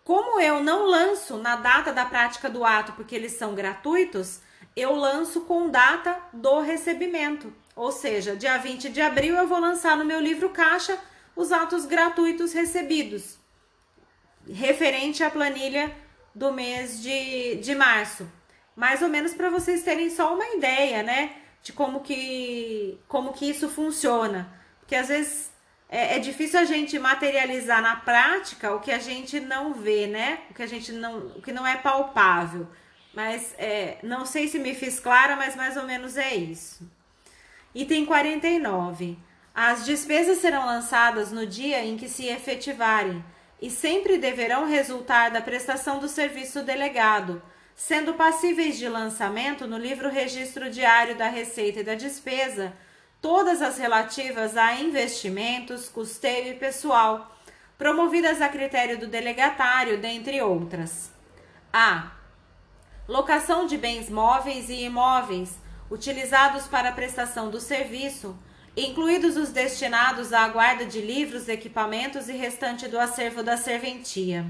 como 0.04 0.40
eu 0.40 0.62
não 0.62 0.87
lanço 0.87 1.37
na 1.37 1.56
data 1.56 1.92
da 1.92 2.04
prática 2.04 2.50
do 2.50 2.64
ato, 2.64 2.92
porque 2.92 3.14
eles 3.14 3.32
são 3.32 3.54
gratuitos, 3.54 4.40
eu 4.75 4.94
lanço 4.94 5.42
com 5.42 5.71
data 5.71 6.18
do 6.32 6.61
recebimento. 6.61 7.52
Ou 7.76 7.92
seja, 7.92 8.37
dia 8.37 8.59
20 8.59 8.90
de 8.90 9.00
abril 9.00 9.37
eu 9.37 9.47
vou 9.47 9.61
lançar 9.61 9.97
no 9.97 10.04
meu 10.04 10.21
livro 10.21 10.50
caixa 10.50 10.99
os 11.37 11.52
atos 11.52 11.87
gratuitos 11.87 12.52
recebidos, 12.52 13.38
referente 14.47 15.23
à 15.23 15.30
planilha 15.30 15.94
do 16.35 16.52
mês 16.52 17.00
de, 17.00 17.56
de 17.56 17.75
março. 17.75 18.30
Mais 18.75 19.02
ou 19.02 19.09
menos 19.09 19.35
para 19.35 19.50
vocês 19.50 19.82
terem 19.82 20.11
só 20.11 20.35
uma 20.35 20.47
ideia, 20.54 21.02
né? 21.02 21.37
De 21.62 21.73
como 21.73 22.00
que, 22.00 22.99
como 23.06 23.32
que 23.32 23.49
isso 23.49 23.68
funciona. 23.68 24.52
Porque 24.80 24.97
às 24.97 25.09
vezes 25.09 25.51
é, 25.92 26.16
é 26.16 26.18
difícil 26.18 26.58
a 26.58 26.64
gente 26.64 26.99
materializar 26.99 27.82
na 27.82 27.96
prática 27.96 28.75
o 28.75 28.80
que 28.80 28.90
a 28.90 28.99
gente 28.99 29.38
não 29.38 29.75
vê, 29.75 30.06
né? 30.06 30.38
O 30.50 30.54
que 30.54 30.62
a 30.62 30.66
gente 30.66 30.90
não, 30.90 31.18
o 31.37 31.42
que 31.42 31.52
não 31.52 31.66
é 31.66 31.76
palpável. 31.76 32.66
Mas 33.12 33.54
é, 33.58 33.99
não 34.02 34.25
sei 34.25 34.49
se 34.49 34.58
me 34.58 34.75
fiz 34.75 34.99
clara, 34.99 35.37
mas 35.37 35.54
mais 35.54 35.76
ou 35.76 35.82
menos 35.82 36.16
é 36.16 36.34
isso. 36.34 36.90
Item 37.75 38.06
49. 38.06 39.18
As 39.54 39.84
despesas 39.84 40.38
serão 40.38 40.64
lançadas 40.64 41.30
no 41.30 41.46
dia 41.46 41.84
em 41.84 41.99
que 41.99 42.08
se 42.08 42.26
efetivarem 42.26 43.22
e 43.61 43.68
sempre 43.68 44.16
deverão 44.16 44.66
resultar 44.66 45.28
da 45.28 45.42
prestação 45.42 45.99
do 45.99 46.08
serviço 46.08 46.62
delegado, 46.62 47.42
sendo 47.76 48.14
passíveis 48.14 48.78
de 48.78 48.88
lançamento 48.88 49.66
no 49.66 49.76
livro 49.76 50.08
Registro 50.08 50.70
Diário 50.70 51.16
da 51.16 51.28
Receita 51.28 51.80
e 51.80 51.84
da 51.84 51.94
Despesa 51.94 52.72
todas 53.23 53.62
as 53.62 53.79
relativas 53.79 54.57
a 54.57 54.75
investimentos, 54.75 55.88
custeio 55.88 56.52
e 56.52 56.59
pessoal, 56.59 57.35
promovidas 57.79 58.43
a 58.43 58.49
critério 58.49 58.99
do 58.99 59.07
delegatário, 59.07 59.99
dentre 59.99 60.43
outras. 60.43 61.11
A. 61.73 62.11
Locação 63.09 63.67
de 63.67 63.79
bens 63.79 64.11
móveis 64.11 64.69
e 64.69 64.83
imóveis 64.83 65.57
utilizados 65.91 66.67
para 66.67 66.88
a 66.88 66.93
prestação 66.93 67.49
do 67.49 67.61
serviço, 67.61 68.37
incluídos 68.76 69.37
os 69.37 69.50
destinados 69.50 70.33
à 70.33 70.49
guarda 70.49 70.85
de 70.85 71.00
livros, 71.00 71.49
equipamentos 71.49 72.29
e 72.29 72.33
restante 72.33 72.88
do 72.88 72.99
acervo 72.99 73.43
da 73.43 73.57
serventia. 73.57 74.47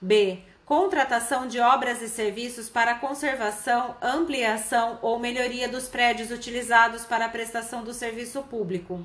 B 0.00 0.42
contratação 0.64 1.46
de 1.46 1.58
obras 1.58 2.00
e 2.00 2.08
serviços 2.08 2.68
para 2.68 2.94
conservação, 2.94 3.96
ampliação 4.00 4.98
ou 5.02 5.18
melhoria 5.18 5.68
dos 5.68 5.88
prédios 5.88 6.30
utilizados 6.30 7.04
para 7.04 7.26
a 7.26 7.28
prestação 7.28 7.82
do 7.82 7.92
serviço 7.92 8.42
público. 8.42 9.04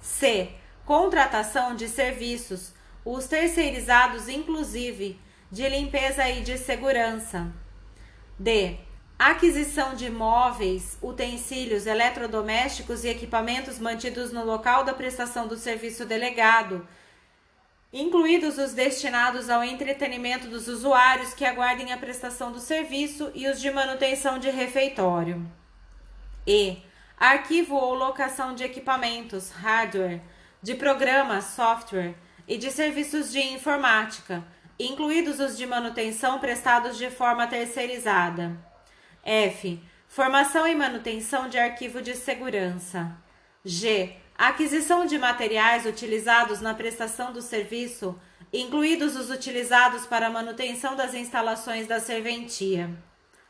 C. 0.00 0.50
Contratação 0.84 1.74
de 1.74 1.88
serviços, 1.88 2.72
os 3.04 3.26
terceirizados 3.26 4.28
inclusive, 4.28 5.20
de 5.50 5.68
limpeza 5.68 6.28
e 6.28 6.40
de 6.40 6.56
segurança. 6.58 7.52
D. 8.38 8.78
Aquisição 9.18 9.94
de 9.94 10.10
móveis, 10.10 10.98
utensílios, 11.00 11.86
eletrodomésticos 11.86 13.02
e 13.02 13.08
equipamentos 13.08 13.78
mantidos 13.78 14.30
no 14.30 14.44
local 14.44 14.84
da 14.84 14.92
prestação 14.92 15.48
do 15.48 15.56
serviço 15.56 16.04
delegado, 16.04 16.86
incluídos 17.92 18.58
os 18.58 18.72
destinados 18.72 19.48
ao 19.48 19.62
entretenimento 19.62 20.48
dos 20.48 20.68
usuários 20.68 21.32
que 21.34 21.44
aguardem 21.44 21.92
a 21.92 21.96
prestação 21.96 22.52
do 22.52 22.58
serviço 22.58 23.30
e 23.34 23.48
os 23.48 23.60
de 23.60 23.70
manutenção 23.70 24.38
de 24.38 24.50
refeitório. 24.50 25.46
E 26.46 26.82
arquivo 27.18 27.74
ou 27.74 27.94
locação 27.94 28.54
de 28.54 28.64
equipamentos, 28.64 29.50
hardware, 29.50 30.20
de 30.62 30.74
programas, 30.74 31.44
software 31.44 32.14
e 32.46 32.58
de 32.58 32.70
serviços 32.70 33.32
de 33.32 33.40
informática, 33.40 34.44
incluídos 34.78 35.40
os 35.40 35.56
de 35.56 35.66
manutenção 35.66 36.38
prestados 36.38 36.98
de 36.98 37.10
forma 37.10 37.46
terceirizada. 37.46 38.56
F. 39.24 39.80
Formação 40.08 40.66
e 40.66 40.74
manutenção 40.74 41.48
de 41.48 41.58
arquivo 41.58 42.00
de 42.00 42.14
segurança. 42.14 43.16
G 43.64 44.16
a 44.38 44.48
aquisição 44.48 45.06
de 45.06 45.18
materiais 45.18 45.86
utilizados 45.86 46.60
na 46.60 46.74
prestação 46.74 47.32
do 47.32 47.40
serviço, 47.40 48.18
incluídos 48.52 49.16
os 49.16 49.30
utilizados 49.30 50.06
para 50.06 50.26
a 50.26 50.30
manutenção 50.30 50.94
das 50.94 51.14
instalações 51.14 51.86
da 51.86 51.98
serventia. 51.98 52.90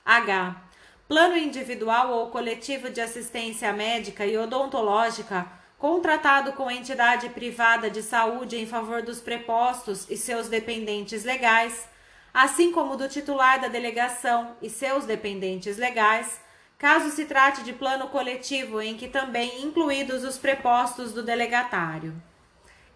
H. 0.04 0.62
Plano 1.08 1.36
individual 1.36 2.12
ou 2.12 2.30
coletivo 2.30 2.90
de 2.90 3.00
assistência 3.00 3.72
médica 3.72 4.24
e 4.24 4.38
odontológica 4.38 5.46
contratado 5.78 6.52
com 6.52 6.70
entidade 6.70 7.28
privada 7.30 7.90
de 7.90 8.02
saúde 8.02 8.56
em 8.56 8.66
favor 8.66 9.02
dos 9.02 9.20
prepostos 9.20 10.08
e 10.08 10.16
seus 10.16 10.48
dependentes 10.48 11.22
legais, 11.24 11.88
assim 12.32 12.72
como 12.72 12.96
do 12.96 13.08
titular 13.08 13.60
da 13.60 13.68
delegação 13.68 14.56
e 14.62 14.70
seus 14.70 15.04
dependentes 15.04 15.76
legais 15.76 16.40
caso 16.78 17.10
se 17.10 17.24
trate 17.24 17.62
de 17.62 17.72
plano 17.72 18.08
coletivo 18.08 18.80
em 18.80 18.96
que 18.96 19.08
também 19.08 19.62
incluídos 19.62 20.24
os 20.24 20.36
prepostos 20.36 21.12
do 21.12 21.22
delegatário. 21.22 22.14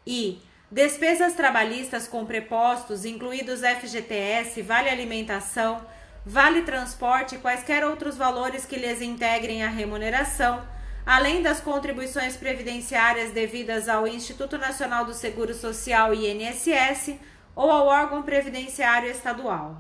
E 0.07 0.41
despesas 0.71 1.35
trabalhistas 1.35 2.07
com 2.07 2.27
prepostos, 2.27 3.05
incluídos 3.05 3.61
FGTS, 3.61 4.63
Vale 4.63 4.89
Alimentação, 4.89 5.85
Vale 6.25 6.63
Transporte 6.63 7.35
e 7.35 7.39
quaisquer 7.39 7.85
outros 7.85 8.17
valores 8.17 8.67
que 8.67 8.77
lhes 8.77 9.01
integrem 9.01 9.65
a 9.65 9.69
remuneração, 9.69 10.63
além 11.07 11.43
das 11.43 11.61
contribuições 11.61 12.37
previdenciárias 12.37 13.33
devidas 13.33 13.89
ao 13.89 14.07
Instituto 14.07 14.59
Nacional 14.59 15.07
do 15.07 15.15
Seguro 15.15 15.55
Social 15.55 16.13
INSS 16.13 17.15
ou 17.57 17.71
ao 17.71 17.87
órgão 17.87 18.23
previdenciário 18.23 19.11
estadual. 19.11 19.79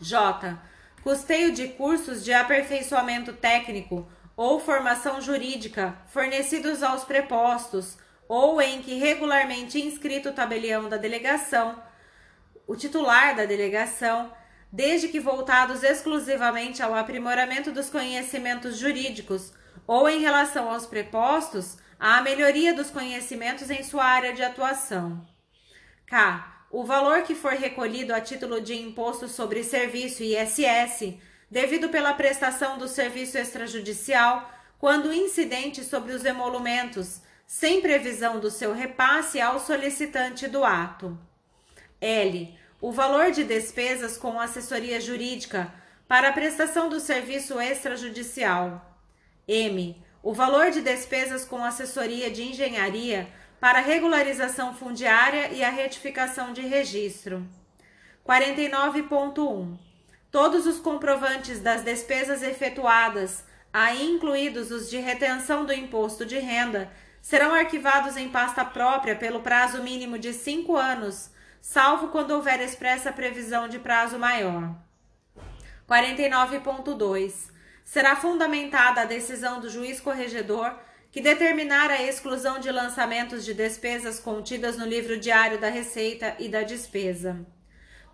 J 0.00 0.58
custeio 1.06 1.52
de 1.52 1.68
cursos 1.68 2.24
de 2.24 2.32
aperfeiçoamento 2.32 3.32
técnico 3.32 4.10
ou 4.36 4.58
formação 4.58 5.20
jurídica 5.20 5.96
fornecidos 6.08 6.82
aos 6.82 7.04
prepostos 7.04 7.96
ou 8.28 8.60
em 8.60 8.82
que 8.82 8.98
regularmente 8.98 9.80
inscrito 9.80 10.30
o 10.30 10.32
tabelião 10.32 10.88
da 10.88 10.96
delegação, 10.96 11.80
o 12.66 12.74
titular 12.74 13.36
da 13.36 13.44
delegação, 13.44 14.32
desde 14.72 15.06
que 15.06 15.20
voltados 15.20 15.84
exclusivamente 15.84 16.82
ao 16.82 16.92
aprimoramento 16.92 17.70
dos 17.70 17.88
conhecimentos 17.88 18.76
jurídicos 18.76 19.52
ou 19.86 20.08
em 20.08 20.18
relação 20.18 20.68
aos 20.68 20.86
prepostos, 20.86 21.78
à 22.00 22.20
melhoria 22.20 22.74
dos 22.74 22.90
conhecimentos 22.90 23.70
em 23.70 23.84
sua 23.84 24.04
área 24.04 24.32
de 24.32 24.42
atuação. 24.42 25.24
K 26.04 26.55
o 26.76 26.84
valor 26.84 27.22
que 27.22 27.34
for 27.34 27.54
recolhido 27.54 28.14
a 28.14 28.20
título 28.20 28.60
de 28.60 28.74
imposto 28.74 29.28
sobre 29.28 29.64
serviço 29.64 30.22
ISS, 30.22 31.14
devido 31.50 31.88
pela 31.88 32.12
prestação 32.12 32.76
do 32.76 32.86
serviço 32.86 33.38
extrajudicial, 33.38 34.52
quando 34.78 35.10
incidente 35.10 35.82
sobre 35.82 36.12
os 36.12 36.22
emolumentos, 36.26 37.22
sem 37.46 37.80
previsão 37.80 38.38
do 38.38 38.50
seu 38.50 38.74
repasse 38.74 39.40
ao 39.40 39.58
solicitante 39.58 40.46
do 40.48 40.62
ato. 40.64 41.18
L. 41.98 42.54
O 42.78 42.92
valor 42.92 43.30
de 43.30 43.42
despesas 43.42 44.18
com 44.18 44.38
assessoria 44.38 45.00
jurídica 45.00 45.72
para 46.06 46.28
a 46.28 46.32
prestação 46.34 46.90
do 46.90 47.00
serviço 47.00 47.58
extrajudicial. 47.58 49.00
M. 49.48 49.96
O 50.22 50.34
valor 50.34 50.70
de 50.70 50.82
despesas 50.82 51.42
com 51.42 51.64
assessoria 51.64 52.30
de 52.30 52.42
engenharia 52.42 53.30
para 53.60 53.80
regularização 53.80 54.74
fundiária 54.74 55.48
e 55.48 55.64
a 55.64 55.70
retificação 55.70 56.52
de 56.52 56.60
registro. 56.62 57.46
49.1. 58.26 59.78
Todos 60.30 60.66
os 60.66 60.78
comprovantes 60.78 61.60
das 61.60 61.82
despesas 61.82 62.42
efetuadas, 62.42 63.44
aí 63.72 64.04
incluídos 64.04 64.70
os 64.70 64.90
de 64.90 64.98
retenção 64.98 65.64
do 65.64 65.72
imposto 65.72 66.26
de 66.26 66.38
renda, 66.38 66.90
serão 67.22 67.54
arquivados 67.54 68.16
em 68.16 68.28
pasta 68.28 68.64
própria 68.64 69.16
pelo 69.16 69.40
prazo 69.40 69.82
mínimo 69.82 70.18
de 70.18 70.32
cinco 70.32 70.76
anos, 70.76 71.30
salvo 71.60 72.08
quando 72.08 72.32
houver 72.32 72.60
expressa 72.60 73.12
previsão 73.12 73.68
de 73.68 73.78
prazo 73.78 74.18
maior. 74.18 74.74
49.2. 75.88 77.50
Será 77.84 78.16
fundamentada 78.16 79.00
a 79.00 79.04
decisão 79.04 79.60
do 79.60 79.70
juiz 79.70 80.00
corregedor 80.00 80.74
que 81.16 81.22
determinar 81.22 81.90
a 81.90 82.02
exclusão 82.02 82.58
de 82.58 82.70
lançamentos 82.70 83.42
de 83.42 83.54
despesas 83.54 84.20
contidas 84.20 84.76
no 84.76 84.84
livro 84.84 85.18
diário 85.18 85.58
da 85.58 85.70
Receita 85.70 86.36
e 86.38 86.46
da 86.46 86.62
Despesa. 86.62 87.40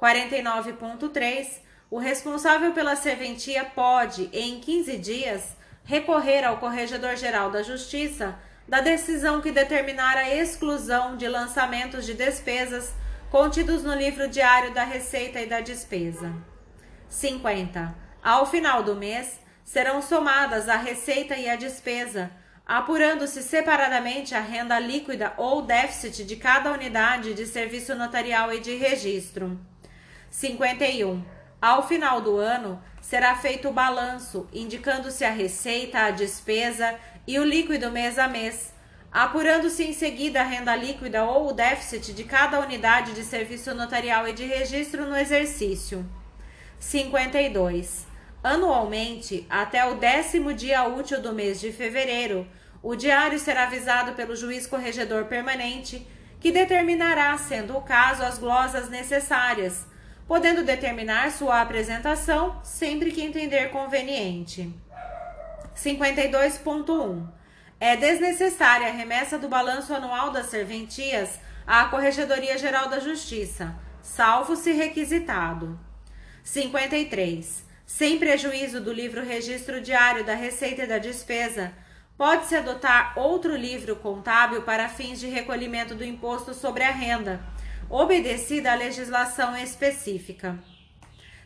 49.3. 0.01 1.63
O 1.91 1.99
responsável 1.99 2.73
pela 2.73 2.95
serventia 2.95 3.65
pode, 3.65 4.31
em 4.33 4.61
15 4.61 4.99
dias, 4.99 5.57
recorrer 5.83 6.45
ao 6.45 6.59
Corregedor-Geral 6.59 7.51
da 7.51 7.65
Justiça 7.65 8.39
da 8.69 8.81
decisão 8.81 9.41
que 9.41 9.51
determinar 9.51 10.17
a 10.17 10.33
exclusão 10.33 11.17
de 11.17 11.27
lançamentos 11.27 12.07
de 12.07 12.15
despesas 12.15 12.95
contidos 13.33 13.83
no 13.83 13.95
livro 13.95 14.29
diário 14.29 14.73
da 14.73 14.85
Receita 14.85 15.41
e 15.41 15.47
da 15.47 15.61
Despesa. 15.61 16.33
50. 17.09 17.97
Ao 18.23 18.49
final 18.49 18.85
do 18.85 18.95
mês, 18.95 19.41
serão 19.65 20.01
somadas 20.01 20.69
a 20.69 20.77
receita 20.77 21.35
e 21.35 21.51
a 21.51 21.57
despesa 21.57 22.31
apurando-se 22.73 23.43
separadamente 23.43 24.35
a 24.35 24.41
renda 24.41 24.79
líquida 24.79 25.35
ou 25.37 25.61
déficit 25.61 26.25
de 26.25 26.37
cada 26.37 26.73
unidade 26.73 27.35
de 27.35 27.45
serviço 27.45 27.95
notarial 27.95 28.51
e 28.51 28.61
de 28.61 28.75
registro. 28.77 29.61
51. 30.31 31.23
Ao 31.61 31.87
final 31.87 32.23
do 32.23 32.39
ano, 32.39 32.83
será 33.03 33.37
feito 33.37 33.69
o 33.69 33.75
balanço, 33.75 34.49
indicando-se 34.55 35.23
a 35.23 35.31
receita, 35.31 35.99
a 35.99 36.11
despesa 36.13 36.99
e 37.27 37.39
o 37.39 37.45
líquido 37.45 37.91
mês 37.91 38.19
a 38.19 38.27
mês, 38.27 38.73
apurando-se 39.13 39.85
em 39.85 39.93
seguida 39.93 40.41
a 40.41 40.45
renda 40.45 40.75
líquida 40.75 41.25
ou 41.25 41.51
o 41.51 41.53
déficit 41.53 42.15
de 42.15 42.25
cada 42.25 42.59
unidade 42.59 43.13
de 43.13 43.23
serviço 43.23 43.75
notarial 43.75 44.27
e 44.27 44.33
de 44.33 44.47
registro 44.47 45.05
no 45.05 45.15
exercício. 45.15 46.11
52. 46.81 48.07
Anualmente, 48.43 49.47
até 49.51 49.85
o 49.85 49.97
décimo 49.97 50.55
dia 50.55 50.85
útil 50.85 51.21
do 51.21 51.35
mês 51.35 51.61
de 51.61 51.71
fevereiro, 51.71 52.49
o 52.83 52.97
diário 52.97 53.39
será 53.39 53.65
avisado 53.65 54.13
pelo 54.13 54.35
juiz 54.35 54.67
corregedor 54.67 55.27
permanente, 55.27 56.07
que 56.41 56.51
determinará, 56.51 57.39
sendo 57.39 57.77
o 57.77 57.83
caso, 57.83 58.25
as 58.25 58.39
glosas 58.39 58.91
necessárias, 58.91 59.87
podendo 60.27 60.65
determinar 60.65 61.31
sua 61.31 61.61
apresentação 61.61 62.61
sempre 62.65 63.13
que 63.13 63.23
entender 63.23 63.71
conveniente. 63.71 64.75
52.1 65.77 67.29
É 67.79 67.97
desnecessária 67.97 68.89
a 68.89 68.93
remessa 68.93 69.39
do 69.39 69.49
balanço 69.49 69.95
anual 69.95 70.31
das 70.31 70.47
serventias 70.47 71.39
à 71.65 71.85
Corregedoria 71.85 72.59
Geral 72.59 72.89
da 72.89 72.99
Justiça, 72.99 73.75
salvo 74.03 74.57
se 74.57 74.73
requisitado. 74.73 75.79
53. 76.43 77.65
Sem 77.87 78.19
prejuízo 78.19 78.81
do 78.81 78.93
livro 78.93 79.23
Registro 79.23 79.81
Diário 79.81 80.25
da 80.25 80.35
Receita 80.35 80.83
e 80.83 80.87
da 80.87 80.99
Despesa, 80.99 81.73
pode-se 82.17 82.55
adotar 82.55 83.19
outro 83.19 83.57
livro 83.57 83.97
contábil 83.97 84.63
para 84.63 84.89
fins 84.89 85.19
de 85.19 85.29
recolhimento 85.29 85.95
do 85.95 86.05
imposto 86.05 86.55
sobre 86.55 86.85
a 86.85 86.91
renda, 86.91 87.41
obedecida 87.89 88.73
à 88.73 88.75
legislação 88.75 89.57
específica. 89.57 90.59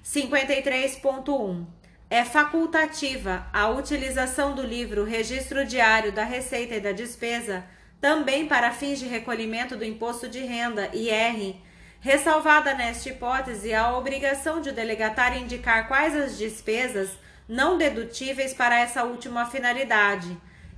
53.1. 0.04 1.66
É 2.08 2.24
facultativa 2.24 3.46
a 3.52 3.68
utilização 3.68 4.54
do 4.54 4.62
livro 4.62 5.02
Registro 5.02 5.64
Diário 5.64 6.12
da 6.12 6.22
Receita 6.22 6.76
e 6.76 6.80
da 6.80 6.92
Despesa 6.92 7.64
também 8.00 8.46
para 8.46 8.70
fins 8.70 9.00
de 9.00 9.06
recolhimento 9.06 9.76
do 9.76 9.84
imposto 9.84 10.28
de 10.28 10.40
renda 10.40 10.90
IR, 10.94 11.56
ressalvada 12.00 12.74
nesta 12.74 13.08
hipótese 13.08 13.74
a 13.74 13.96
obrigação 13.96 14.60
de 14.60 14.70
o 14.70 14.72
delegatário 14.72 15.40
indicar 15.40 15.88
quais 15.88 16.14
as 16.14 16.38
despesas 16.38 17.10
não 17.48 17.76
dedutíveis 17.76 18.54
para 18.54 18.78
essa 18.78 19.02
última 19.02 19.46
finalidade, 19.46 20.36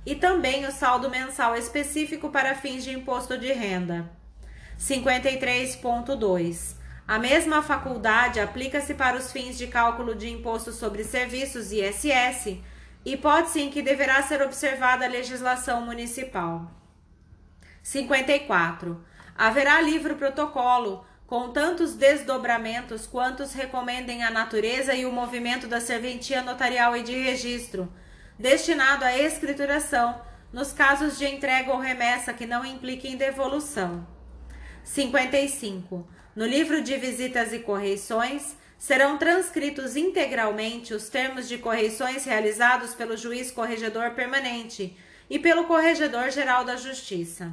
e 0.09 0.15
também 0.15 0.65
o 0.65 0.71
saldo 0.71 1.07
mensal 1.07 1.55
específico 1.55 2.31
para 2.31 2.55
fins 2.55 2.83
de 2.83 2.91
imposto 2.91 3.37
de 3.37 3.53
renda. 3.53 4.09
53.2. 4.79 6.75
A 7.07 7.19
mesma 7.19 7.61
faculdade 7.61 8.39
aplica-se 8.39 8.95
para 8.95 9.15
os 9.15 9.31
fins 9.31 9.55
de 9.55 9.67
cálculo 9.67 10.15
de 10.15 10.27
imposto 10.27 10.71
sobre 10.71 11.03
serviços 11.03 11.71
ISS, 11.71 12.57
hipótese 13.05 13.61
em 13.61 13.69
que 13.69 13.83
deverá 13.83 14.23
ser 14.23 14.41
observada 14.41 15.05
a 15.05 15.07
legislação 15.07 15.85
municipal. 15.85 16.71
54. 17.83 19.05
Haverá 19.37 19.79
livro 19.79 20.15
protocolo 20.15 21.05
com 21.27 21.51
tantos 21.51 21.93
desdobramentos 21.93 23.05
quantos 23.05 23.53
recomendem 23.53 24.23
a 24.23 24.31
natureza 24.31 24.95
e 24.95 25.05
o 25.05 25.11
movimento 25.11 25.67
da 25.67 25.79
serventia 25.79 26.41
notarial 26.41 26.97
e 26.97 27.03
de 27.03 27.13
registro, 27.13 27.93
destinado 28.39 29.03
à 29.03 29.17
escrituração 29.17 30.21
nos 30.51 30.71
casos 30.71 31.19
de 31.19 31.25
entrega 31.25 31.71
ou 31.71 31.77
remessa 31.77 32.33
que 32.33 32.45
não 32.45 32.65
impliquem 32.65 33.17
devolução. 33.17 34.07
55. 34.83 36.07
No 36.33 36.45
livro 36.45 36.81
de 36.81 36.95
visitas 36.95 37.51
e 37.51 37.59
correições, 37.59 38.55
serão 38.77 39.17
transcritos 39.17 39.97
integralmente 39.97 40.93
os 40.93 41.09
termos 41.09 41.49
de 41.49 41.57
correições 41.57 42.23
realizados 42.23 42.95
pelo 42.95 43.17
juiz 43.17 43.51
corregedor 43.51 44.11
permanente 44.11 44.97
e 45.29 45.37
pelo 45.37 45.65
corregedor 45.65 46.31
geral 46.31 46.63
da 46.63 46.77
Justiça. 46.77 47.51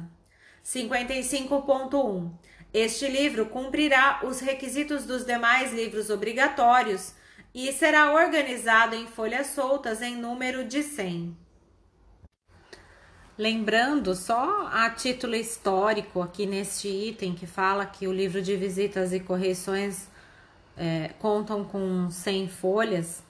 55.1. 0.65 2.31
Este 2.73 3.07
livro 3.07 3.47
cumprirá 3.47 4.21
os 4.23 4.39
requisitos 4.39 5.05
dos 5.05 5.25
demais 5.25 5.73
livros 5.73 6.09
obrigatórios 6.09 7.13
e 7.59 7.73
será 7.73 8.13
organizado 8.13 8.93
em 8.93 9.07
folhas 9.07 9.47
soltas 9.47 9.99
em 10.03 10.15
número 10.15 10.63
de 10.63 10.83
100. 10.83 11.35
Lembrando, 13.35 14.13
só 14.13 14.67
a 14.71 14.87
título 14.91 15.33
histórico, 15.33 16.21
aqui 16.21 16.45
neste 16.45 16.87
item 16.87 17.33
que 17.33 17.47
fala 17.47 17.83
que 17.83 18.07
o 18.07 18.13
livro 18.13 18.43
de 18.43 18.55
visitas 18.55 19.11
e 19.11 19.19
correções 19.19 20.07
é, 20.77 21.09
contam 21.17 21.63
com 21.63 22.11
100 22.11 22.47
folhas, 22.47 23.23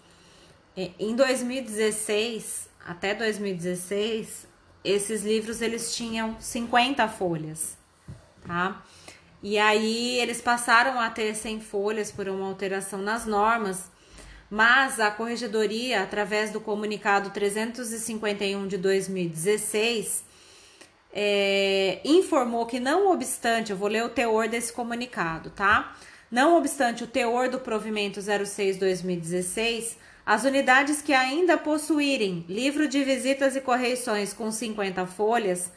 é, 0.76 0.92
em 1.00 1.16
2016, 1.16 2.70
até 2.86 3.16
2016, 3.16 4.46
esses 4.84 5.24
livros 5.24 5.62
eles 5.62 5.96
tinham 5.96 6.36
50 6.38 7.08
folhas, 7.08 7.78
tá? 8.46 8.84
E 9.42 9.58
aí 9.58 10.20
eles 10.20 10.42
passaram 10.42 11.00
a 11.00 11.10
ter 11.10 11.34
100 11.34 11.62
folhas 11.62 12.12
por 12.12 12.28
uma 12.28 12.46
alteração 12.46 13.02
nas 13.02 13.26
normas, 13.26 13.90
mas 14.50 15.00
a 15.00 15.12
corregedoria, 15.12 16.02
através 16.02 16.52
do 16.52 16.62
comunicado 16.62 17.30
351 17.32 18.68
de 18.68 18.78
2016, 18.78 20.24
é, 21.14 22.00
informou 22.06 22.66
que 22.66 22.80
não 22.80 23.12
obstante, 23.12 23.72
eu 23.72 23.78
vou 23.78 23.90
ler 23.90 24.04
o 24.04 24.10
teor 24.10 24.48
desse 24.48 24.72
comunicado, 24.72 25.50
tá? 25.50 25.96
Não 26.30 26.58
obstante 26.58 27.04
o 27.04 27.08
teor 27.08 27.50
do 27.50 27.60
provimento 27.60 28.20
06-2016, 28.20 29.96
as 30.26 30.44
unidades 30.44 31.02
que 31.02 31.14
ainda 31.14 31.58
possuírem 31.58 32.46
livro 32.50 32.88
de 32.88 33.04
visitas 33.04 33.56
e 33.56 33.62
correições 33.62 34.34
com 34.34 34.52
50 34.52 35.06
folhas 35.06 35.72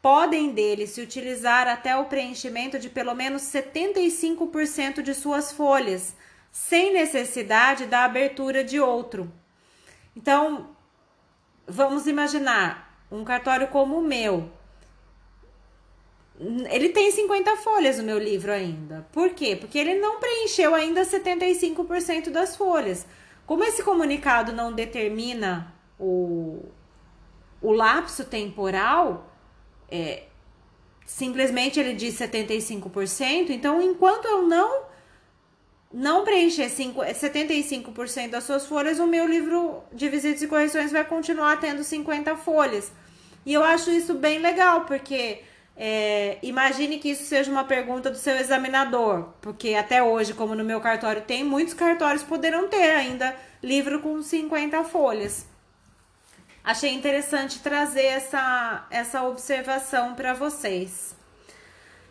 podem 0.00 0.52
dele 0.52 0.86
se 0.86 1.00
utilizar 1.00 1.66
até 1.66 1.96
o 1.96 2.04
preenchimento 2.04 2.78
de 2.78 2.88
pelo 2.88 3.14
menos 3.14 3.42
75% 3.42 5.02
de 5.02 5.12
suas 5.12 5.50
folhas, 5.50 6.14
sem 6.56 6.90
necessidade 6.94 7.84
da 7.84 8.04
abertura 8.04 8.64
de 8.64 8.80
outro. 8.80 9.30
Então, 10.16 10.70
vamos 11.66 12.06
imaginar 12.06 12.98
um 13.12 13.22
cartório 13.24 13.68
como 13.68 13.98
o 13.98 14.02
meu. 14.02 14.50
Ele 16.70 16.88
tem 16.88 17.10
50 17.12 17.58
folhas 17.58 17.98
o 17.98 18.02
meu 18.02 18.18
livro 18.18 18.50
ainda. 18.50 19.06
Por 19.12 19.30
quê? 19.34 19.54
Porque 19.54 19.78
ele 19.78 19.96
não 19.96 20.18
preencheu 20.18 20.74
ainda 20.74 21.02
75% 21.02 22.30
das 22.30 22.56
folhas. 22.56 23.06
Como 23.44 23.62
esse 23.62 23.82
comunicado 23.82 24.50
não 24.50 24.72
determina 24.72 25.74
o, 26.00 26.64
o 27.60 27.70
lapso 27.70 28.24
temporal, 28.24 29.30
é, 29.90 30.24
simplesmente 31.04 31.78
ele 31.78 31.94
diz 31.94 32.18
75%, 32.18 33.50
então 33.50 33.80
enquanto 33.80 34.24
eu 34.24 34.42
não 34.42 34.85
não 35.96 36.24
preencher 36.24 36.66
75% 36.66 38.28
das 38.28 38.44
suas 38.44 38.66
folhas, 38.66 38.98
o 38.98 39.06
meu 39.06 39.26
livro 39.26 39.82
de 39.90 40.10
visitas 40.10 40.42
e 40.42 40.46
correções 40.46 40.92
vai 40.92 41.02
continuar 41.06 41.58
tendo 41.58 41.82
50 41.82 42.36
folhas. 42.36 42.92
E 43.46 43.54
eu 43.54 43.64
acho 43.64 43.90
isso 43.90 44.12
bem 44.12 44.38
legal, 44.38 44.82
porque 44.84 45.40
é, 45.74 46.36
imagine 46.42 46.98
que 46.98 47.08
isso 47.08 47.24
seja 47.24 47.50
uma 47.50 47.64
pergunta 47.64 48.10
do 48.10 48.18
seu 48.18 48.36
examinador, 48.36 49.30
porque 49.40 49.72
até 49.72 50.02
hoje, 50.02 50.34
como 50.34 50.54
no 50.54 50.62
meu 50.62 50.82
cartório 50.82 51.22
tem, 51.22 51.42
muitos 51.42 51.72
cartórios 51.72 52.22
poderão 52.22 52.68
ter 52.68 52.90
ainda 52.90 53.34
livro 53.62 54.00
com 54.00 54.20
50 54.20 54.84
folhas. 54.84 55.46
Achei 56.62 56.92
interessante 56.92 57.60
trazer 57.60 58.04
essa, 58.04 58.86
essa 58.90 59.22
observação 59.22 60.14
para 60.14 60.34
vocês. 60.34 61.16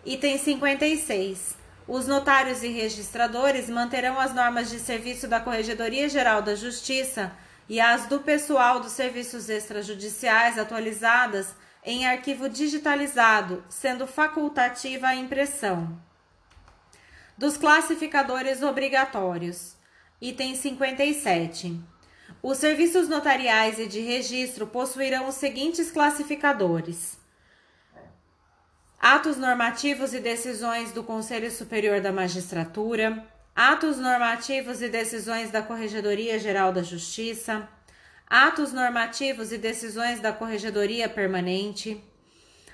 Item 0.04 0.40
56. 0.40 1.65
Os 1.88 2.08
notários 2.08 2.64
e 2.64 2.68
registradores 2.70 3.70
manterão 3.70 4.20
as 4.20 4.34
normas 4.34 4.70
de 4.72 4.80
serviço 4.80 5.28
da 5.28 5.40
Corregedoria 5.40 6.10
Geral 6.10 6.42
da 6.42 6.56
Justiça 6.56 7.32
e 7.70 7.80
as 7.80 8.08
do 8.08 8.20
pessoal 8.20 8.80
dos 8.80 8.94
serviços 8.94 9.50
extrajudiciais 9.50 10.58
atualizadas 10.58 11.54
em 11.84 12.08
arquivo 12.08 12.50
digitalizado, 12.50 13.64
sendo 13.70 14.08
facultativa 14.08 15.08
a 15.08 15.16
impressão. 15.16 15.96
Dos 17.38 17.56
classificadores 17.56 18.64
obrigatórios. 18.64 19.76
Item 20.20 20.56
57. 20.56 21.80
Os 22.42 22.58
serviços 22.58 23.08
notariais 23.08 23.78
e 23.78 23.86
de 23.86 24.00
registro 24.00 24.66
possuirão 24.66 25.28
os 25.28 25.36
seguintes 25.36 25.92
classificadores: 25.92 27.18
atos 29.08 29.38
normativos 29.38 30.16
e 30.16 30.20
decisões 30.20 30.92
do 30.92 31.04
Conselho 31.04 31.52
Superior 31.52 32.02
da 32.02 32.12
Magistratura, 32.12 33.24
atos 33.56 33.98
normativos 34.00 34.82
e 34.82 34.90
decisões 34.90 35.52
da 35.52 35.62
Corregedoria 35.62 36.40
Geral 36.40 36.74
da 36.74 36.82
Justiça, 36.82 37.70
atos 38.26 38.74
normativos 38.74 39.52
e 39.52 39.60
decisões 39.60 40.20
da 40.22 40.34
Corregedoria 40.34 41.08
Permanente, 41.08 42.04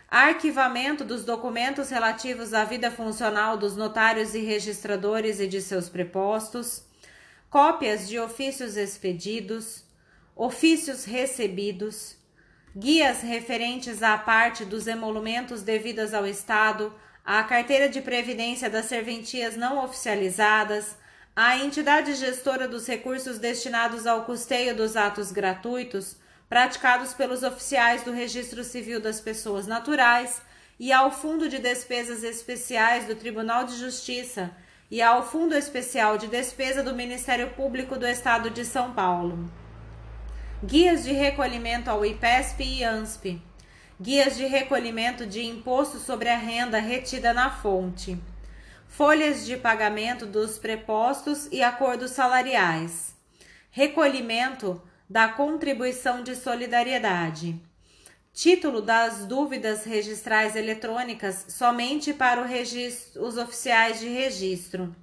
arquivamento 0.09 1.03
dos 1.03 1.25
documentos 1.25 1.89
relativos 1.89 2.53
à 2.53 2.63
vida 2.63 2.89
funcional 2.89 3.57
dos 3.57 3.75
notários 3.75 4.33
e 4.33 4.39
registradores 4.39 5.41
e 5.41 5.47
de 5.47 5.61
seus 5.61 5.89
prepostos, 5.89 6.85
cópias 7.49 8.07
de 8.07 8.17
ofícios 8.17 8.77
expedidos, 8.77 9.83
ofícios 10.33 11.03
recebidos, 11.03 12.20
guias 12.75 13.21
referentes 13.21 14.01
à 14.01 14.17
parte 14.17 14.63
dos 14.63 14.87
emolumentos 14.87 15.61
devidas 15.61 16.13
ao 16.13 16.25
Estado, 16.25 16.93
à 17.25 17.43
carteira 17.43 17.89
de 17.89 18.01
previdência 18.01 18.69
das 18.69 18.85
serventias 18.85 19.55
não 19.55 19.83
oficializadas, 19.83 20.95
a 21.35 21.57
entidade 21.57 22.13
gestora 22.15 22.67
dos 22.67 22.87
recursos 22.87 23.37
destinados 23.37 24.05
ao 24.05 24.25
custeio 24.25 24.75
dos 24.75 24.95
atos 24.95 25.31
gratuitos 25.31 26.17
praticados 26.49 27.13
pelos 27.13 27.43
oficiais 27.43 28.03
do 28.03 28.11
Registro 28.11 28.63
Civil 28.63 28.99
das 28.99 29.21
Pessoas 29.21 29.67
Naturais 29.67 30.41
e 30.77 30.91
ao 30.91 31.11
Fundo 31.11 31.47
de 31.47 31.59
Despesas 31.59 32.23
Especiais 32.23 33.05
do 33.05 33.15
Tribunal 33.15 33.63
de 33.63 33.77
Justiça, 33.77 34.51
e 34.91 35.01
ao 35.01 35.25
Fundo 35.25 35.55
Especial 35.55 36.17
de 36.17 36.27
Despesa 36.27 36.83
do 36.83 36.93
Ministério 36.93 37.51
Público 37.51 37.97
do 37.97 38.05
Estado 38.05 38.49
de 38.49 38.65
São 38.65 38.93
Paulo. 38.93 39.49
Guias 40.63 41.03
de 41.03 41.11
recolhimento 41.11 41.89
ao 41.89 42.05
IPESP 42.05 42.63
e 42.63 42.83
ANSP. 42.83 43.41
Guias 43.99 44.37
de 44.37 44.45
recolhimento 44.45 45.25
de 45.25 45.43
imposto 45.43 45.97
sobre 45.97 46.29
a 46.29 46.37
renda 46.37 46.79
retida 46.79 47.33
na 47.33 47.49
fonte. 47.49 48.17
Folhas 48.87 49.45
de 49.45 49.57
pagamento 49.57 50.25
dos 50.25 50.59
prepostos 50.59 51.47
e 51.51 51.63
acordos 51.63 52.11
salariais. 52.11 53.15
Recolhimento 53.71 54.79
da 55.09 55.27
contribuição 55.29 56.21
de 56.21 56.35
solidariedade 56.35 57.59
Título 58.33 58.81
das 58.81 59.25
dúvidas 59.25 59.83
registrais 59.83 60.55
eletrônicas 60.55 61.47
somente 61.49 62.13
para 62.13 62.41
os 62.41 63.37
oficiais 63.37 63.99
de 63.99 64.07
registro. 64.07 64.95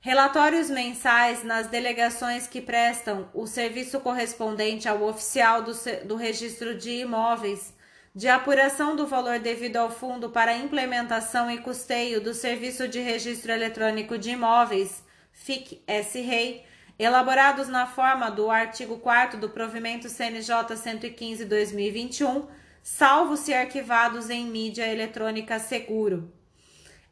Relatórios 0.00 0.70
mensais 0.70 1.42
nas 1.42 1.66
delegações 1.66 2.46
que 2.46 2.60
prestam 2.60 3.28
o 3.34 3.48
serviço 3.48 3.98
correspondente 3.98 4.88
ao 4.88 5.02
oficial 5.02 5.62
do, 5.62 5.72
do 6.04 6.14
registro 6.14 6.76
de 6.78 7.00
imóveis, 7.00 7.74
de 8.14 8.28
apuração 8.28 8.94
do 8.94 9.08
valor 9.08 9.40
devido 9.40 9.76
ao 9.76 9.90
fundo 9.90 10.30
para 10.30 10.56
implementação 10.56 11.50
e 11.50 11.58
custeio 11.58 12.20
do 12.20 12.32
serviço 12.32 12.86
de 12.86 13.00
registro 13.00 13.50
eletrônico 13.50 14.16
de 14.16 14.30
imóveis, 14.30 15.02
FIC-S-REI, 15.32 16.64
elaborados 16.96 17.66
na 17.66 17.86
forma 17.86 18.30
do 18.30 18.50
artigo 18.50 18.98
4 18.98 19.38
do 19.38 19.50
provimento 19.50 20.08
CNJ 20.08 20.76
115/2021, 20.76 22.46
salvo 22.84 23.36
se 23.36 23.52
arquivados 23.52 24.30
em 24.30 24.46
mídia 24.46 24.86
eletrônica 24.86 25.58
seguro. 25.58 26.32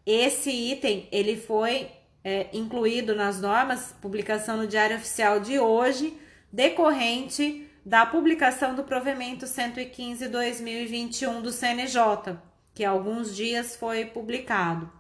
Esse 0.04 0.50
item 0.50 1.08
ele 1.10 1.36
foi 1.36 1.90
é, 2.28 2.48
incluído 2.52 3.14
nas 3.14 3.40
normas, 3.40 3.94
publicação 4.02 4.56
no 4.56 4.66
Diário 4.66 4.96
Oficial 4.96 5.38
de 5.38 5.60
hoje, 5.60 6.18
decorrente 6.52 7.70
da 7.84 8.04
publicação 8.04 8.74
do 8.74 8.82
provimento 8.82 9.46
115/2021 9.46 11.40
do 11.40 11.52
CNJ, 11.52 12.36
que 12.74 12.84
há 12.84 12.90
alguns 12.90 13.32
dias 13.32 13.76
foi 13.76 14.06
publicado. 14.06 14.90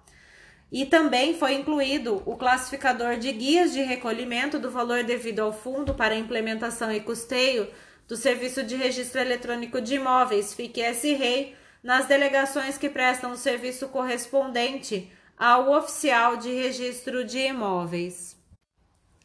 E 0.70 0.86
também 0.86 1.36
foi 1.36 1.54
incluído 1.54 2.22
o 2.24 2.36
classificador 2.36 3.16
de 3.16 3.32
guias 3.32 3.72
de 3.72 3.82
recolhimento 3.82 4.60
do 4.60 4.70
valor 4.70 5.02
devido 5.02 5.40
ao 5.40 5.52
fundo 5.52 5.94
para 5.94 6.14
implementação 6.14 6.92
e 6.92 7.00
custeio 7.00 7.68
do 8.06 8.16
Serviço 8.16 8.62
de 8.62 8.76
Registro 8.76 9.20
Eletrônico 9.20 9.80
de 9.80 9.96
Imóveis, 9.96 10.54
FIC-S-REI, 10.54 11.56
nas 11.82 12.06
delegações 12.06 12.78
que 12.78 12.88
prestam 12.88 13.32
o 13.32 13.36
serviço 13.36 13.88
correspondente 13.88 15.10
ao 15.36 15.72
oficial 15.72 16.36
de 16.36 16.52
registro 16.52 17.24
de 17.24 17.38
imóveis. 17.38 18.36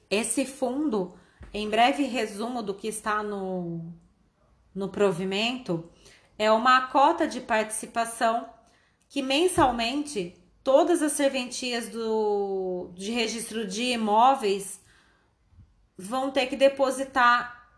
Esse 0.10 0.46
fundo, 0.46 1.16
em 1.54 1.70
breve 1.70 2.04
resumo 2.04 2.62
do 2.62 2.74
que 2.74 2.88
está 2.88 3.24
no, 3.24 3.94
no 4.76 4.90
provimento, 4.90 5.90
é 6.38 6.52
uma 6.52 6.88
cota 6.88 7.28
de 7.28 7.40
participação 7.40 8.50
que 9.08 9.22
mensalmente 9.22 10.36
todas 10.64 11.02
as 11.02 11.14
serventias 11.14 11.90
do, 11.90 12.92
de 12.94 13.12
registro 13.12 13.66
de 13.66 13.84
imóveis 13.84 14.82
vão 15.98 16.32
ter 16.32 16.48
que 16.48 16.56
depositar 16.56 17.70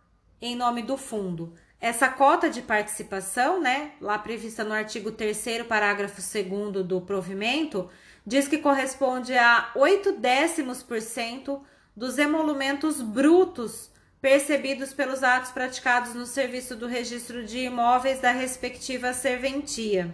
em 0.41 0.55
nome 0.55 0.81
do 0.81 0.97
fundo. 0.97 1.53
Essa 1.79 2.07
cota 2.07 2.49
de 2.49 2.61
participação, 2.61 3.61
né, 3.61 3.91
lá 3.99 4.17
prevista 4.17 4.63
no 4.63 4.73
artigo 4.73 5.11
3 5.11 5.63
parágrafo 5.67 6.21
2 6.21 6.85
do 6.85 7.01
provimento, 7.01 7.89
diz 8.25 8.47
que 8.47 8.57
corresponde 8.57 9.37
a 9.37 9.71
8 9.75 10.13
décimos 10.13 10.81
por 10.81 11.01
cento 11.01 11.63
dos 11.95 12.17
emolumentos 12.17 13.01
brutos 13.01 13.91
percebidos 14.21 14.93
pelos 14.93 15.21
atos 15.21 15.51
praticados 15.51 16.13
no 16.13 16.25
serviço 16.25 16.75
do 16.75 16.87
registro 16.87 17.45
de 17.45 17.59
imóveis 17.59 18.19
da 18.19 18.31
respectiva 18.31 19.13
serventia, 19.13 20.13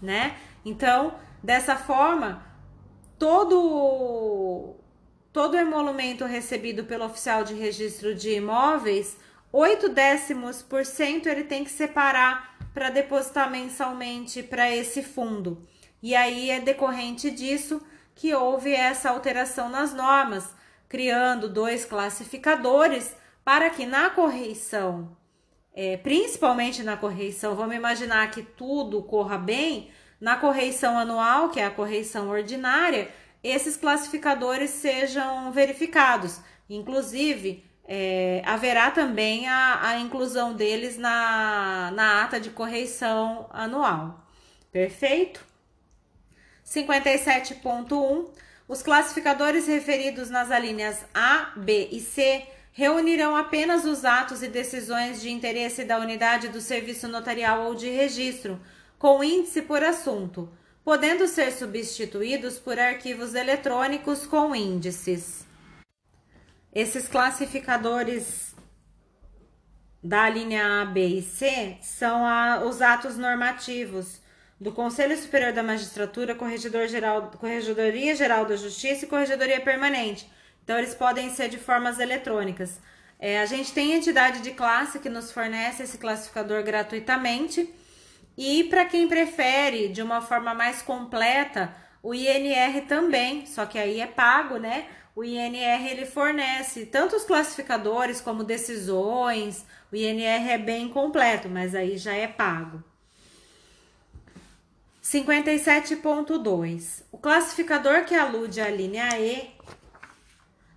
né? 0.00 0.36
Então, 0.64 1.14
Dessa 1.42 1.76
forma, 1.76 2.44
todo 3.18 4.74
todo 5.32 5.56
emolumento 5.56 6.24
recebido 6.24 6.84
pelo 6.84 7.04
oficial 7.04 7.44
de 7.44 7.54
registro 7.54 8.14
de 8.14 8.30
imóveis, 8.34 9.16
8 9.52 9.88
décimos 9.90 10.62
por 10.62 10.84
cento 10.84 11.28
ele 11.28 11.44
tem 11.44 11.62
que 11.62 11.70
separar 11.70 12.56
para 12.74 12.90
depositar 12.90 13.48
mensalmente 13.48 14.42
para 14.42 14.74
esse 14.74 15.02
fundo. 15.02 15.64
E 16.02 16.14
aí 16.14 16.50
é 16.50 16.60
decorrente 16.60 17.30
disso 17.30 17.82
que 18.14 18.34
houve 18.34 18.72
essa 18.72 19.10
alteração 19.10 19.68
nas 19.68 19.94
normas, 19.94 20.54
criando 20.88 21.48
dois 21.48 21.84
classificadores 21.84 23.14
para 23.44 23.70
que 23.70 23.86
na 23.86 24.10
correição, 24.10 25.16
é, 25.72 25.96
principalmente 25.96 26.82
na 26.82 26.96
correição, 26.96 27.54
vamos 27.54 27.76
imaginar 27.76 28.30
que 28.30 28.42
tudo 28.42 29.02
corra 29.02 29.38
bem, 29.38 29.90
na 30.20 30.36
correição 30.36 30.98
anual, 30.98 31.48
que 31.48 31.60
é 31.60 31.64
a 31.64 31.70
correição 31.70 32.28
ordinária, 32.28 33.08
esses 33.42 33.76
classificadores 33.76 34.70
sejam 34.70 35.52
verificados. 35.52 36.40
Inclusive, 36.68 37.64
é, 37.84 38.42
haverá 38.44 38.90
também 38.90 39.48
a, 39.48 39.88
a 39.88 39.98
inclusão 39.98 40.54
deles 40.54 40.98
na, 40.98 41.90
na 41.94 42.24
ata 42.24 42.40
de 42.40 42.50
correição 42.50 43.48
anual. 43.50 44.26
Perfeito? 44.70 45.47
57.1. 46.68 48.28
Os 48.68 48.82
classificadores 48.82 49.66
referidos 49.66 50.28
nas 50.28 50.50
alíneas 50.50 51.04
A, 51.14 51.52
B 51.56 51.88
e 51.90 52.00
C 52.00 52.46
reunirão 52.72 53.34
apenas 53.34 53.84
os 53.84 54.04
atos 54.04 54.42
e 54.42 54.48
decisões 54.48 55.20
de 55.20 55.30
interesse 55.30 55.84
da 55.84 55.98
unidade 55.98 56.48
do 56.48 56.60
serviço 56.60 57.08
notarial 57.08 57.64
ou 57.64 57.74
de 57.74 57.88
registro 57.88 58.60
com 58.98 59.24
índice 59.24 59.62
por 59.62 59.82
assunto, 59.82 60.52
podendo 60.84 61.26
ser 61.26 61.50
substituídos 61.52 62.58
por 62.58 62.78
arquivos 62.78 63.34
eletrônicos 63.34 64.26
com 64.26 64.54
índices. 64.54 65.46
Esses 66.72 67.08
classificadores 67.08 68.54
da 70.02 70.28
linha 70.28 70.82
A, 70.82 70.84
B 70.84 71.06
e 71.06 71.22
C 71.22 71.78
são 71.80 72.24
a, 72.24 72.62
os 72.64 72.82
atos 72.82 73.16
normativos 73.16 74.20
do 74.60 74.72
Conselho 74.72 75.16
Superior 75.16 75.52
da 75.52 75.62
Magistratura, 75.62 76.34
Corregedor 76.34 76.88
Geral, 76.88 77.30
Corregedoria 77.38 78.14
Geral 78.14 78.44
da 78.44 78.56
Justiça 78.56 79.04
e 79.04 79.08
Corregedoria 79.08 79.60
Permanente. 79.60 80.30
Então, 80.64 80.76
eles 80.76 80.94
podem 80.94 81.30
ser 81.30 81.48
de 81.48 81.58
formas 81.58 81.98
eletrônicas. 81.98 82.80
É, 83.18 83.40
a 83.40 83.46
gente 83.46 83.72
tem 83.72 83.92
entidade 83.92 84.40
de 84.40 84.50
classe 84.52 84.98
que 84.98 85.08
nos 85.08 85.32
fornece 85.32 85.82
esse 85.82 85.98
classificador 85.98 86.62
gratuitamente 86.62 87.72
e 88.36 88.64
para 88.64 88.84
quem 88.84 89.08
prefere 89.08 89.88
de 89.88 90.00
uma 90.00 90.20
forma 90.20 90.54
mais 90.54 90.80
completa, 90.80 91.74
o 92.00 92.14
INR 92.14 92.86
também, 92.86 93.44
só 93.46 93.66
que 93.66 93.76
aí 93.76 94.00
é 94.00 94.06
pago, 94.06 94.58
né? 94.58 94.86
O 95.16 95.24
INR 95.24 95.84
ele 95.90 96.06
fornece 96.06 96.86
tanto 96.86 97.16
os 97.16 97.24
classificadores 97.24 98.20
como 98.20 98.44
decisões. 98.44 99.66
O 99.90 99.96
INR 99.96 100.52
é 100.52 100.56
bem 100.56 100.88
completo, 100.88 101.48
mas 101.48 101.74
aí 101.74 101.98
já 101.98 102.14
é 102.14 102.28
pago. 102.28 102.84
57.2. 105.10 107.02
O 107.10 107.16
classificador 107.16 108.04
que 108.04 108.14
alude 108.14 108.60
à 108.60 108.68
linha 108.68 109.18
E 109.18 109.48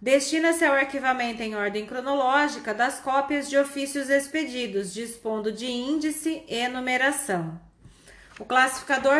destina-se 0.01 0.63
ao 0.63 0.73
arquivamento 0.73 1.43
em 1.43 1.53
ordem 1.53 1.85
cronológica 1.85 2.73
das 2.73 3.01
cópias 3.01 3.49
de 3.49 3.57
ofícios 3.57 4.09
expedidos, 4.09 4.93
dispondo 4.93 5.51
de 5.51 5.65
índice 5.65 6.45
e 6.47 6.65
numeração. 6.69 7.59
O 8.39 8.45
classificador 8.45 9.17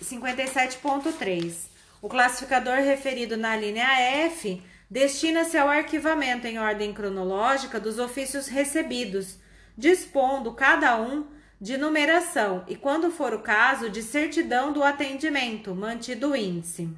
57.3. 0.00 1.52
O 2.00 2.08
classificador 2.08 2.76
referido 2.76 3.36
na 3.36 3.56
linha 3.56 3.88
F 4.28 4.62
destina-se 4.88 5.58
ao 5.58 5.68
arquivamento 5.68 6.46
em 6.46 6.60
ordem 6.60 6.94
cronológica 6.94 7.80
dos 7.80 7.98
ofícios 7.98 8.46
recebidos, 8.46 9.36
dispondo 9.76 10.52
cada 10.52 10.96
um 10.96 11.33
de 11.60 11.76
numeração 11.76 12.64
e, 12.68 12.76
quando 12.76 13.10
for 13.10 13.32
o 13.32 13.40
caso, 13.40 13.88
de 13.88 14.02
certidão 14.02 14.72
do 14.72 14.82
atendimento, 14.82 15.74
mantido 15.74 16.30
o 16.30 16.36
índice. 16.36 16.88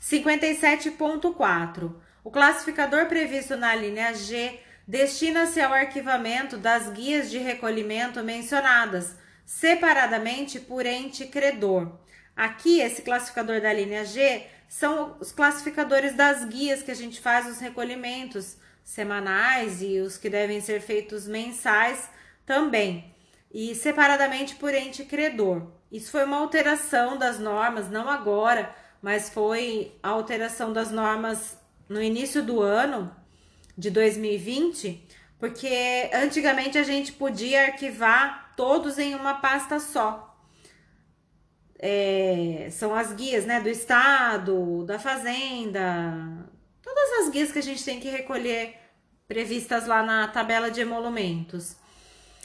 57.4. 0.00 1.94
O 2.24 2.30
classificador 2.30 3.06
previsto 3.06 3.56
na 3.56 3.74
linha 3.74 4.14
G 4.14 4.58
destina-se 4.86 5.60
ao 5.60 5.72
arquivamento 5.72 6.56
das 6.56 6.88
guias 6.88 7.30
de 7.30 7.38
recolhimento 7.38 8.22
mencionadas, 8.22 9.16
separadamente 9.44 10.58
por 10.58 10.86
ente 10.86 11.26
credor. 11.26 11.98
Aqui, 12.34 12.80
esse 12.80 13.02
classificador 13.02 13.60
da 13.60 13.72
linha 13.72 14.04
G 14.04 14.46
são 14.68 15.16
os 15.20 15.30
classificadores 15.30 16.14
das 16.14 16.44
guias 16.44 16.82
que 16.82 16.90
a 16.90 16.94
gente 16.94 17.20
faz 17.20 17.46
os 17.46 17.58
recolhimentos 17.58 18.56
semanais 18.82 19.82
e 19.82 20.00
os 20.00 20.16
que 20.16 20.30
devem 20.30 20.60
ser 20.60 20.80
feitos 20.80 21.28
mensais 21.28 22.08
também. 22.46 23.11
E 23.52 23.74
separadamente 23.74 24.54
por 24.56 24.72
ente 24.72 25.04
credor. 25.04 25.66
Isso 25.90 26.10
foi 26.10 26.24
uma 26.24 26.38
alteração 26.38 27.18
das 27.18 27.38
normas, 27.38 27.90
não 27.90 28.08
agora, 28.08 28.74
mas 29.02 29.28
foi 29.28 29.92
a 30.02 30.08
alteração 30.08 30.72
das 30.72 30.90
normas 30.90 31.58
no 31.86 32.02
início 32.02 32.42
do 32.42 32.62
ano 32.62 33.14
de 33.76 33.90
2020, 33.90 35.06
porque 35.38 36.08
antigamente 36.14 36.78
a 36.78 36.82
gente 36.82 37.12
podia 37.12 37.66
arquivar 37.66 38.54
todos 38.56 38.98
em 38.98 39.14
uma 39.14 39.34
pasta 39.34 39.78
só. 39.78 40.28
É, 41.78 42.68
são 42.70 42.94
as 42.94 43.12
guias 43.12 43.44
né, 43.44 43.60
do 43.60 43.68
Estado, 43.68 44.84
da 44.84 44.98
Fazenda, 44.98 46.48
todas 46.80 47.24
as 47.24 47.28
guias 47.30 47.50
que 47.50 47.58
a 47.58 47.62
gente 47.62 47.84
tem 47.84 47.98
que 47.98 48.08
recolher 48.08 48.76
previstas 49.26 49.86
lá 49.86 50.02
na 50.02 50.28
tabela 50.28 50.70
de 50.70 50.80
emolumentos. 50.80 51.76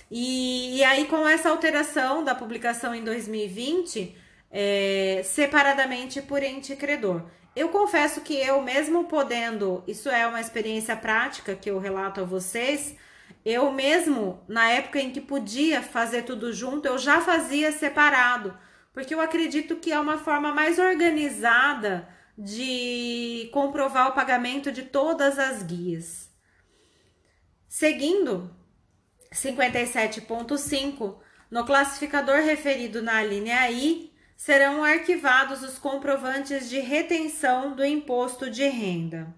E, 0.10 0.78
e 0.78 0.84
aí, 0.84 1.06
com 1.06 1.28
essa 1.28 1.50
alteração 1.50 2.24
da 2.24 2.34
publicação 2.34 2.96
em 2.96 3.04
2020, 3.04 4.16
é, 4.50 5.22
separadamente 5.24 6.22
por 6.22 6.42
ente 6.42 6.76
credor. 6.76 7.24
Eu 7.56 7.70
confesso 7.70 8.22
que 8.22 8.36
eu, 8.36 8.62
mesmo 8.62 9.06
podendo, 9.06 9.84
isso 9.88 10.10
é 10.10 10.28
uma 10.28 10.40
experiência 10.40 10.96
prática 10.96 11.56
que 11.56 11.70
eu 11.70 11.80
relato 11.80 12.22
a 12.22 12.24
vocês, 12.24 12.96
eu 13.44 13.72
mesmo, 13.72 14.44
na 14.48 14.70
época 14.70 15.00
em 15.00 15.12
que 15.12 15.20
podia 15.20 15.82
fazer 15.82 16.24
tudo 16.24 16.54
junto, 16.54 16.86
eu 16.88 16.98
já 16.98 17.20
fazia 17.22 17.72
separado, 17.72 18.58
porque 18.94 19.14
eu 19.14 19.20
acredito 19.20 19.78
que 19.78 19.92
é 19.92 20.00
uma 20.00 20.18
forma 20.18 20.54
mais 20.54 20.78
organizada 20.78 22.08
de 22.38 23.50
comprovar 23.52 24.10
o 24.10 24.14
pagamento 24.14 24.72
de 24.72 24.84
todas 24.84 25.40
as 25.40 25.64
guias. 25.64 26.30
Seguindo, 27.68 28.56
57.5, 29.44 31.16
no 31.50 31.66
classificador 31.66 32.38
referido 32.42 33.02
na 33.02 33.24
linha 33.24 33.70
I, 33.70 34.12
serão 34.36 34.84
arquivados 34.84 35.64
os 35.64 35.78
comprovantes 35.78 36.70
de 36.70 36.80
retenção 36.80 37.76
do 37.76 37.86
imposto 37.86 38.50
de 38.50 38.68
renda. 38.68 39.34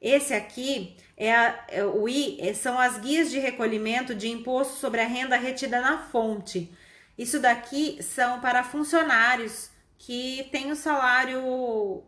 Esse 0.00 0.34
aqui 0.34 0.96
é, 1.16 1.34
a, 1.34 1.64
é 1.68 1.84
o 1.84 2.08
I, 2.08 2.38
é, 2.40 2.52
são 2.52 2.78
as 2.78 2.98
guias 2.98 3.30
de 3.30 3.38
recolhimento 3.38 4.14
de 4.14 4.28
imposto 4.28 4.74
sobre 4.74 5.00
a 5.00 5.06
renda 5.06 5.36
retida 5.36 5.80
na 5.80 5.98
fonte. 5.98 6.70
Isso 7.16 7.40
daqui 7.40 8.02
são 8.02 8.40
para 8.40 8.62
funcionários 8.62 9.70
que 9.98 10.46
têm 10.52 10.70
o 10.70 10.76
salário 10.76 12.04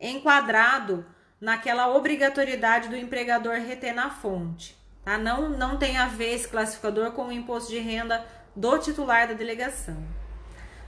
enquadrado 0.00 1.04
naquela 1.38 1.94
obrigatoriedade 1.94 2.88
do 2.88 2.96
empregador 2.96 3.56
reter 3.56 3.94
na 3.94 4.10
fonte. 4.10 4.85
Tá? 5.06 5.16
Não, 5.16 5.48
não 5.48 5.76
tem 5.76 5.96
a 5.96 6.08
ver 6.08 6.34
esse 6.34 6.48
classificador 6.48 7.12
com 7.12 7.28
o 7.28 7.32
imposto 7.32 7.70
de 7.70 7.78
renda 7.78 8.26
do 8.56 8.76
titular 8.76 9.28
da 9.28 9.34
delegação. 9.34 9.96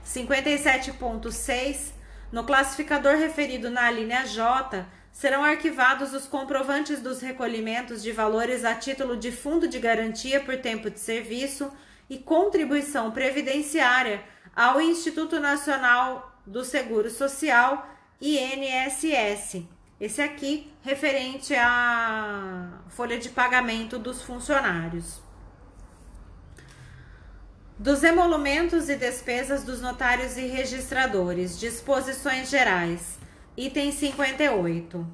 57.6. 0.05 1.93
No 2.29 2.43
classificador 2.43 3.15
referido 3.15 3.69
na 3.69 3.89
linha 3.89 4.25
J, 4.25 4.85
serão 5.09 5.41
arquivados 5.41 6.13
os 6.13 6.27
comprovantes 6.27 7.01
dos 7.01 7.21
recolhimentos 7.21 8.03
de 8.03 8.11
valores 8.11 8.65
a 8.65 8.75
título 8.75 9.15
de 9.15 9.31
fundo 9.31 9.69
de 9.69 9.79
garantia 9.79 10.41
por 10.41 10.57
tempo 10.57 10.89
de 10.89 10.99
serviço 10.99 11.71
e 12.09 12.17
contribuição 12.17 13.11
previdenciária 13.11 14.21
ao 14.53 14.81
Instituto 14.81 15.39
Nacional 15.39 16.37
do 16.45 16.65
Seguro 16.65 17.09
Social, 17.09 17.87
INSS. 18.19 19.63
Esse 19.99 20.21
aqui 20.21 20.71
referente 20.81 21.53
à 21.55 22.81
folha 22.89 23.17
de 23.17 23.29
pagamento 23.29 23.99
dos 23.99 24.21
funcionários 24.21 25.21
dos 27.79 28.03
emolumentos 28.03 28.89
e 28.89 28.97
despesas 28.97 29.63
dos 29.63 29.79
notários 29.79 30.35
e 30.35 30.45
registradores, 30.47 31.57
disposições 31.57 32.49
gerais, 32.49 33.17
item 33.55 33.89
58. 33.89 35.07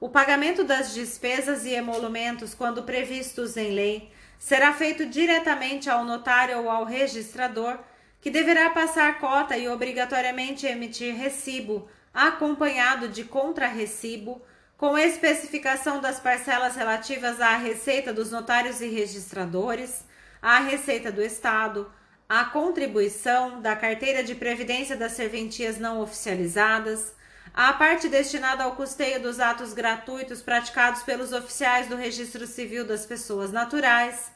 O 0.00 0.08
pagamento 0.08 0.64
das 0.64 0.94
despesas 0.94 1.66
e 1.66 1.74
emolumentos, 1.74 2.54
quando 2.54 2.84
previstos 2.84 3.58
em 3.58 3.72
lei, 3.72 4.10
será 4.38 4.72
feito 4.72 5.04
diretamente 5.04 5.90
ao 5.90 6.02
notário 6.02 6.60
ou 6.60 6.70
ao 6.70 6.86
registrador, 6.86 7.78
que 8.22 8.30
deverá 8.30 8.70
passar 8.70 9.18
cota 9.18 9.58
e 9.58 9.68
obrigatoriamente 9.68 10.66
emitir 10.66 11.14
recibo, 11.14 11.86
acompanhado 12.12 13.08
de 13.08 13.24
contrarrecibo, 13.24 14.42
com 14.76 14.96
especificação 14.96 16.00
das 16.00 16.18
parcelas 16.18 16.74
relativas 16.76 17.40
à 17.40 17.56
receita 17.56 18.12
dos 18.12 18.30
notários 18.30 18.80
e 18.80 18.88
registradores 18.88 20.04
a 20.42 20.60
receita 20.60 21.12
do 21.12 21.22
Estado, 21.22 21.90
a 22.28 22.44
contribuição 22.44 23.60
da 23.60 23.76
carteira 23.76 24.24
de 24.24 24.34
previdência 24.34 24.96
das 24.96 25.12
serventias 25.12 25.78
não 25.78 26.00
oficializadas, 26.00 27.14
a 27.52 27.72
parte 27.72 28.08
destinada 28.08 28.64
ao 28.64 28.76
custeio 28.76 29.20
dos 29.20 29.40
atos 29.40 29.72
gratuitos 29.72 30.40
praticados 30.40 31.02
pelos 31.02 31.32
oficiais 31.32 31.88
do 31.88 31.96
Registro 31.96 32.46
Civil 32.46 32.86
das 32.86 33.04
Pessoas 33.04 33.52
Naturais, 33.52 34.30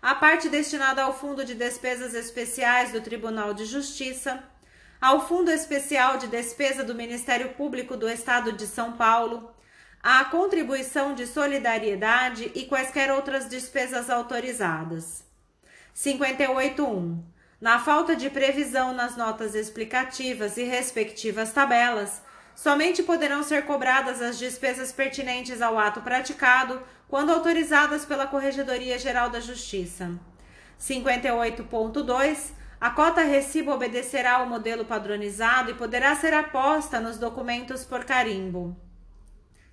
a 0.00 0.14
parte 0.14 0.48
destinada 0.48 1.02
ao 1.02 1.18
Fundo 1.18 1.44
de 1.44 1.54
Despesas 1.54 2.14
Especiais 2.14 2.92
do 2.92 3.00
Tribunal 3.00 3.54
de 3.54 3.64
Justiça, 3.64 4.42
ao 5.00 5.26
Fundo 5.26 5.50
Especial 5.50 6.18
de 6.18 6.26
Despesa 6.26 6.84
do 6.84 6.94
Ministério 6.94 7.50
Público 7.54 7.96
do 7.96 8.08
Estado 8.08 8.52
de 8.52 8.66
São 8.66 8.92
Paulo, 8.92 9.50
a 10.02 10.24
contribuição 10.26 11.14
de 11.14 11.26
solidariedade 11.26 12.50
e 12.54 12.66
quaisquer 12.66 13.10
outras 13.10 13.48
despesas 13.48 14.10
autorizadas. 14.10 15.24
58.1. 15.96 17.18
Na 17.60 17.78
falta 17.78 18.14
de 18.14 18.28
previsão 18.28 18.92
nas 18.92 19.16
notas 19.16 19.54
explicativas 19.54 20.56
e 20.56 20.64
respectivas 20.64 21.52
tabelas, 21.52 22.22
somente 22.54 23.02
poderão 23.02 23.42
ser 23.42 23.64
cobradas 23.64 24.20
as 24.20 24.38
despesas 24.38 24.92
pertinentes 24.92 25.62
ao 25.62 25.78
ato 25.78 26.02
praticado 26.02 26.82
quando 27.08 27.32
autorizadas 27.32 28.04
pela 28.04 28.26
Corregedoria 28.26 28.98
Geral 28.98 29.30
da 29.30 29.40
Justiça. 29.40 30.10
58.2. 30.78 32.59
A 32.80 32.88
cota 32.88 33.22
recibo 33.22 33.72
obedecerá 33.72 34.36
ao 34.36 34.46
modelo 34.46 34.86
padronizado 34.86 35.70
e 35.70 35.74
poderá 35.74 36.16
ser 36.16 36.32
aposta 36.32 36.98
nos 36.98 37.18
documentos 37.18 37.84
por 37.84 38.04
carimbo. 38.06 38.74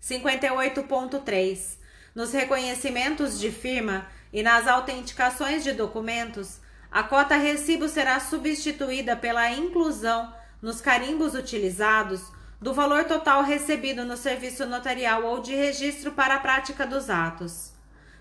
58.3. 0.01 1.77
Nos 2.13 2.33
reconhecimentos 2.33 3.39
de 3.39 3.49
firma, 3.49 4.07
e 4.33 4.43
nas 4.43 4.67
autenticações 4.67 5.63
de 5.63 5.71
documentos, 5.71 6.59
a 6.91 7.01
cota 7.01 7.37
recibo 7.37 7.87
será 7.87 8.19
substituída 8.19 9.15
pela 9.15 9.49
inclusão 9.51 10.33
nos 10.61 10.81
carimbos 10.81 11.33
utilizados 11.33 12.21
do 12.59 12.73
valor 12.73 13.05
total 13.05 13.43
recebido 13.43 14.03
no 14.03 14.17
serviço 14.17 14.65
notarial 14.65 15.23
ou 15.23 15.39
de 15.39 15.55
registro 15.55 16.11
para 16.11 16.35
a 16.35 16.39
prática 16.39 16.85
dos 16.85 17.09
atos. 17.09 17.71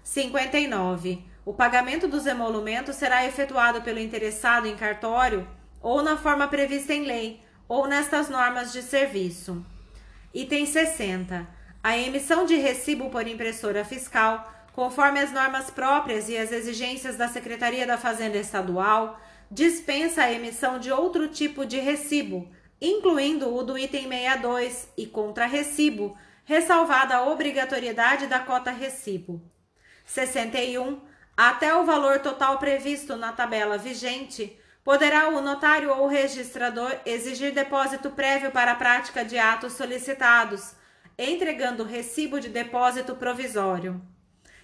59. 0.05 1.25
O 1.47 1.55
pagamento 1.55 2.09
dos 2.09 2.27
emolumentos 2.27 2.97
será 2.97 3.25
efetuado 3.25 3.81
pelo 3.81 4.01
interessado 4.01 4.67
em 4.67 4.77
cartório 4.77 5.49
ou 5.81 6.03
na 6.03 6.17
forma 6.17 6.49
prevista 6.49 6.93
em 6.93 7.07
lei 7.07 7.41
ou 7.69 7.87
nestas 7.87 8.29
normas 8.29 8.73
de 8.73 8.83
serviço. 8.83 9.65
Item 10.35 10.67
60. 10.67 11.47
A 11.85 11.97
emissão 11.97 12.45
de 12.45 12.57
recibo 12.57 13.09
por 13.11 13.29
impressora 13.29 13.85
fiscal 13.85 14.53
conforme 14.73 15.21
as 15.21 15.33
normas 15.33 15.71
próprias 15.71 16.29
e 16.29 16.37
as 16.37 16.51
exigências 16.51 17.17
da 17.17 17.29
Secretaria 17.29 17.87
da 17.87 17.97
Fazenda 17.97 18.37
Estadual, 18.37 19.19
dispensa 19.51 20.25
a 20.25 20.33
emissão 20.33 20.79
de 20.79 20.93
outro 20.93 21.29
tipo 21.29 21.65
de 21.65 21.79
recibo, 21.79 22.51
incluindo 22.79 23.55
o 23.55 23.63
do 23.63 23.79
item 23.79 24.09
62 24.09 24.89
e 24.99 25.07
contra-recibo, 25.07 26.19
ressalvada 26.45 27.17
a 27.17 27.27
obrigatoriedade 27.31 28.27
da 28.27 28.39
cota 28.39 28.71
recibo. 28.71 29.41
61. 30.05 31.01
Até 31.37 31.75
o 31.75 31.85
valor 31.85 32.21
total 32.21 32.59
previsto 32.59 33.15
na 33.15 33.31
tabela 33.31 33.77
vigente, 33.77 34.59
poderá 34.83 35.29
o 35.29 35.43
notário 35.43 35.93
ou 35.93 36.07
registrador 36.07 36.97
exigir 37.05 37.53
depósito 37.53 38.11
prévio 38.11 38.51
para 38.51 38.73
a 38.73 38.77
prática 38.77 39.23
de 39.23 39.39
atos 39.39 39.75
solicitados, 39.75 40.73
entregando 41.19 41.85
recibo 41.85 42.41
de 42.41 42.49
depósito 42.49 43.15
provisório. 43.17 44.01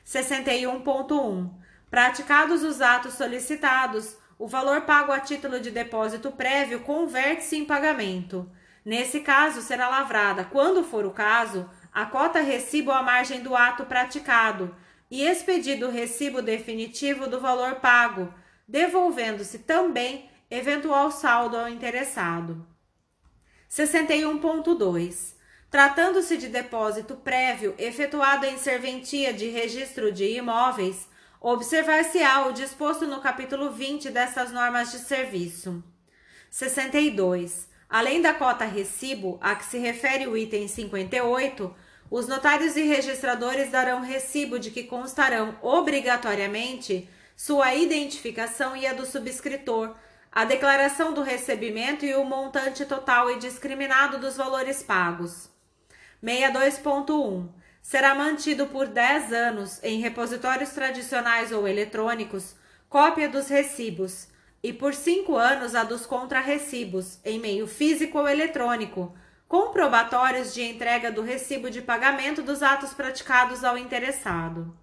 61.1. 0.06 1.50
Praticados 1.90 2.62
os 2.62 2.80
atos 2.80 3.14
solicitados, 3.14 4.16
o 4.38 4.48
valor 4.48 4.80
pago 4.82 5.12
a 5.12 5.20
título 5.20 5.60
de 5.60 5.70
depósito 5.70 6.32
prévio 6.32 6.80
converte-se 6.80 7.56
em 7.56 7.66
pagamento. 7.66 8.50
Nesse 8.82 9.20
caso, 9.20 9.60
será 9.60 9.90
lavrada, 9.90 10.44
quando 10.46 10.82
for 10.82 11.04
o 11.04 11.10
caso, 11.10 11.68
a 11.92 12.06
cota 12.06 12.40
recibo 12.40 12.90
à 12.90 13.02
margem 13.02 13.42
do 13.42 13.54
ato 13.54 13.84
praticado 13.84 14.74
e 15.12 15.26
expedido 15.26 15.88
o 15.88 15.90
recibo 15.90 16.40
definitivo 16.40 17.26
do 17.26 17.38
valor 17.38 17.74
pago, 17.80 18.32
devolvendo-se 18.66 19.58
também 19.58 20.30
eventual 20.50 21.10
saldo 21.10 21.54
ao 21.58 21.68
interessado. 21.68 22.66
61.2. 23.70 25.34
Tratando-se 25.70 26.38
de 26.38 26.48
depósito 26.48 27.14
prévio 27.14 27.74
efetuado 27.76 28.46
em 28.46 28.56
serventia 28.56 29.34
de 29.34 29.50
registro 29.50 30.10
de 30.10 30.24
imóveis, 30.24 31.06
observar-se-á 31.42 32.46
o 32.46 32.52
disposto 32.54 33.06
no 33.06 33.20
capítulo 33.20 33.70
20 33.70 34.08
dessas 34.08 34.50
normas 34.50 34.90
de 34.92 34.98
serviço. 34.98 35.84
62. 36.50 37.68
Além 37.86 38.22
da 38.22 38.32
cota 38.32 38.64
recibo, 38.64 39.38
a 39.42 39.54
que 39.54 39.66
se 39.66 39.76
refere 39.76 40.26
o 40.26 40.38
item 40.38 40.66
58, 40.66 41.74
os 42.12 42.28
notários 42.28 42.76
e 42.76 42.82
registradores 42.82 43.70
darão 43.70 44.02
recibo 44.02 44.58
de 44.58 44.70
que 44.70 44.82
constarão 44.82 45.56
obrigatoriamente 45.62 47.08
sua 47.34 47.74
identificação 47.74 48.76
e 48.76 48.86
a 48.86 48.92
do 48.92 49.06
subscritor, 49.06 49.94
a 50.30 50.44
declaração 50.44 51.14
do 51.14 51.22
recebimento 51.22 52.04
e 52.04 52.14
o 52.14 52.22
montante 52.22 52.84
total 52.84 53.30
e 53.30 53.38
discriminado 53.38 54.18
dos 54.18 54.36
valores 54.36 54.82
pagos. 54.82 55.48
62.1. 56.22 57.48
Será 57.80 58.14
mantido 58.14 58.66
por 58.66 58.88
10 58.88 59.32
anos 59.32 59.82
em 59.82 59.98
repositórios 59.98 60.68
tradicionais 60.68 61.50
ou 61.50 61.66
eletrônicos 61.66 62.54
cópia 62.90 63.26
dos 63.26 63.48
recibos 63.48 64.28
e 64.62 64.70
por 64.70 64.92
5 64.92 65.34
anos 65.34 65.74
a 65.74 65.82
dos 65.82 66.04
contrarrecibos 66.04 67.18
em 67.24 67.40
meio 67.40 67.66
físico 67.66 68.18
ou 68.18 68.28
eletrônico, 68.28 69.16
comprobatórios 69.52 70.54
de 70.54 70.62
entrega 70.62 71.12
do 71.12 71.20
recibo 71.20 71.68
de 71.68 71.82
pagamento 71.82 72.40
dos 72.40 72.62
atos 72.62 72.94
praticados 72.94 73.62
ao 73.62 73.76
interessado. 73.76 74.74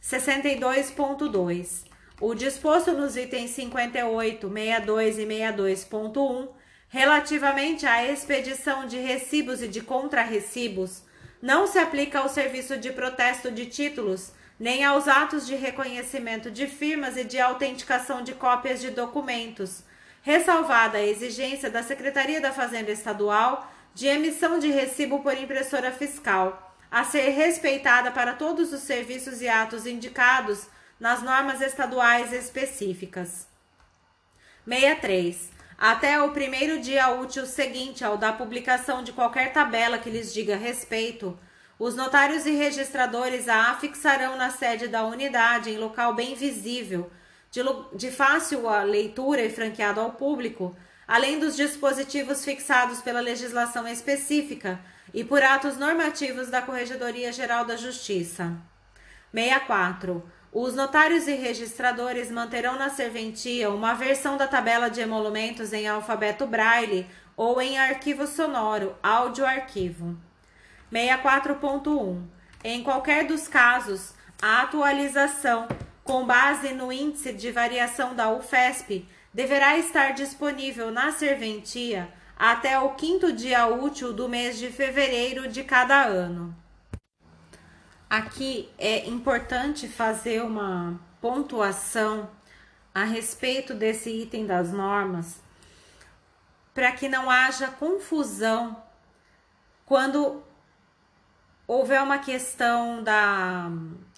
62.2. 0.00 1.86
O 2.20 2.32
disposto 2.32 2.92
nos 2.92 3.16
itens 3.16 3.50
58, 3.50 4.48
62 4.48 5.18
e 5.18 5.26
62.1, 5.26 6.48
relativamente 6.88 7.84
à 7.84 8.04
expedição 8.04 8.86
de 8.86 8.96
recibos 8.96 9.60
e 9.60 9.66
de 9.66 9.80
contrarrecibos, 9.80 11.02
não 11.42 11.66
se 11.66 11.80
aplica 11.80 12.20
ao 12.20 12.28
serviço 12.28 12.76
de 12.76 12.92
protesto 12.92 13.50
de 13.50 13.66
títulos, 13.66 14.30
nem 14.56 14.84
aos 14.84 15.08
atos 15.08 15.44
de 15.48 15.56
reconhecimento 15.56 16.48
de 16.48 16.68
firmas 16.68 17.16
e 17.16 17.24
de 17.24 17.40
autenticação 17.40 18.22
de 18.22 18.34
cópias 18.34 18.80
de 18.80 18.92
documentos, 18.92 19.82
ressalvada 20.22 20.98
a 20.98 21.04
exigência 21.04 21.68
da 21.68 21.82
Secretaria 21.82 22.40
da 22.40 22.52
Fazenda 22.52 22.92
Estadual 22.92 23.72
de 23.96 24.06
emissão 24.06 24.58
de 24.58 24.70
recibo 24.70 25.20
por 25.20 25.34
impressora 25.38 25.90
fiscal, 25.90 26.76
a 26.90 27.02
ser 27.02 27.30
respeitada 27.30 28.10
para 28.10 28.34
todos 28.34 28.70
os 28.70 28.82
serviços 28.82 29.40
e 29.40 29.48
atos 29.48 29.86
indicados 29.86 30.66
nas 31.00 31.22
normas 31.22 31.62
estaduais 31.62 32.30
específicas. 32.30 33.48
63. 34.66 35.50
Até 35.78 36.20
o 36.20 36.30
primeiro 36.32 36.78
dia 36.78 37.08
útil 37.08 37.46
seguinte 37.46 38.04
ao 38.04 38.18
da 38.18 38.34
publicação 38.34 39.02
de 39.02 39.14
qualquer 39.14 39.54
tabela 39.54 39.96
que 39.96 40.10
lhes 40.10 40.30
diga 40.30 40.56
respeito, 40.56 41.38
os 41.78 41.96
notários 41.96 42.44
e 42.44 42.50
registradores 42.50 43.48
a 43.48 43.70
afixarão 43.70 44.36
na 44.36 44.50
sede 44.50 44.88
da 44.88 45.06
unidade 45.06 45.70
em 45.70 45.78
local 45.78 46.14
bem 46.14 46.34
visível, 46.34 47.10
de, 47.50 47.62
de 47.94 48.10
fácil 48.10 48.68
leitura 48.84 49.40
e 49.40 49.48
franqueado 49.48 50.00
ao 50.00 50.12
público, 50.12 50.76
além 51.06 51.38
dos 51.38 51.54
dispositivos 51.56 52.44
fixados 52.44 53.00
pela 53.00 53.20
legislação 53.20 53.86
específica 53.86 54.80
e 55.14 55.22
por 55.22 55.42
atos 55.42 55.76
normativos 55.76 56.48
da 56.48 56.60
Corregedoria 56.60 57.32
Geral 57.32 57.64
da 57.64 57.76
Justiça. 57.76 58.56
64. 59.32 60.22
Os 60.52 60.74
notários 60.74 61.28
e 61.28 61.34
registradores 61.34 62.30
manterão 62.30 62.78
na 62.78 62.88
serventia 62.88 63.70
uma 63.70 63.94
versão 63.94 64.36
da 64.36 64.48
tabela 64.48 64.88
de 64.88 65.00
emolumentos 65.00 65.72
em 65.72 65.86
alfabeto 65.86 66.46
braille 66.46 67.06
ou 67.36 67.60
em 67.60 67.78
arquivo 67.78 68.26
sonoro, 68.26 68.96
áudio 69.02 69.44
arquivo. 69.44 70.16
64.1. 70.92 72.22
Em 72.64 72.82
qualquer 72.82 73.26
dos 73.26 73.46
casos, 73.46 74.14
a 74.40 74.62
atualização 74.62 75.68
com 76.02 76.24
base 76.24 76.72
no 76.72 76.90
índice 76.90 77.32
de 77.32 77.50
variação 77.50 78.14
da 78.14 78.30
UFESP 78.30 79.06
deverá 79.36 79.76
estar 79.76 80.12
disponível 80.14 80.90
na 80.90 81.12
serventia 81.12 82.10
até 82.38 82.78
o 82.78 82.94
quinto 82.94 83.30
dia 83.30 83.66
útil 83.66 84.10
do 84.10 84.30
mês 84.30 84.58
de 84.58 84.70
fevereiro 84.70 85.46
de 85.46 85.62
cada 85.62 86.06
ano. 86.06 86.56
Aqui 88.08 88.70
é 88.78 89.06
importante 89.06 89.88
fazer 89.88 90.42
uma 90.42 90.98
pontuação 91.20 92.30
a 92.94 93.04
respeito 93.04 93.74
desse 93.74 94.08
item 94.08 94.46
das 94.46 94.72
normas, 94.72 95.38
para 96.72 96.92
que 96.92 97.06
não 97.06 97.30
haja 97.30 97.68
confusão 97.68 98.82
quando 99.84 100.42
houver 101.66 102.02
uma 102.02 102.20
questão 102.20 103.02
da, 103.02 103.70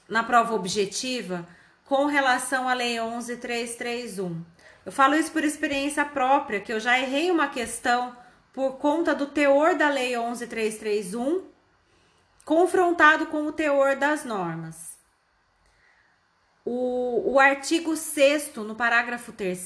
na 0.08 0.22
prova 0.22 0.54
objetiva 0.54 1.44
com 1.84 2.06
relação 2.06 2.68
à 2.68 2.74
Lei 2.74 3.00
11331. 3.00 4.57
Eu 4.88 4.92
falo 4.92 5.14
isso 5.16 5.30
por 5.32 5.44
experiência 5.44 6.02
própria, 6.02 6.60
que 6.60 6.72
eu 6.72 6.80
já 6.80 6.98
errei 6.98 7.30
uma 7.30 7.48
questão 7.48 8.16
por 8.54 8.78
conta 8.78 9.14
do 9.14 9.26
teor 9.26 9.74
da 9.74 9.90
Lei 9.90 10.16
11331 10.16 11.44
confrontado 12.42 13.26
com 13.26 13.46
o 13.46 13.52
teor 13.52 13.96
das 13.96 14.24
normas. 14.24 14.96
O, 16.64 17.34
o 17.34 17.38
artigo 17.38 17.94
6 17.94 18.54
no 18.66 18.74
parágrafo 18.74 19.30
3 19.30 19.60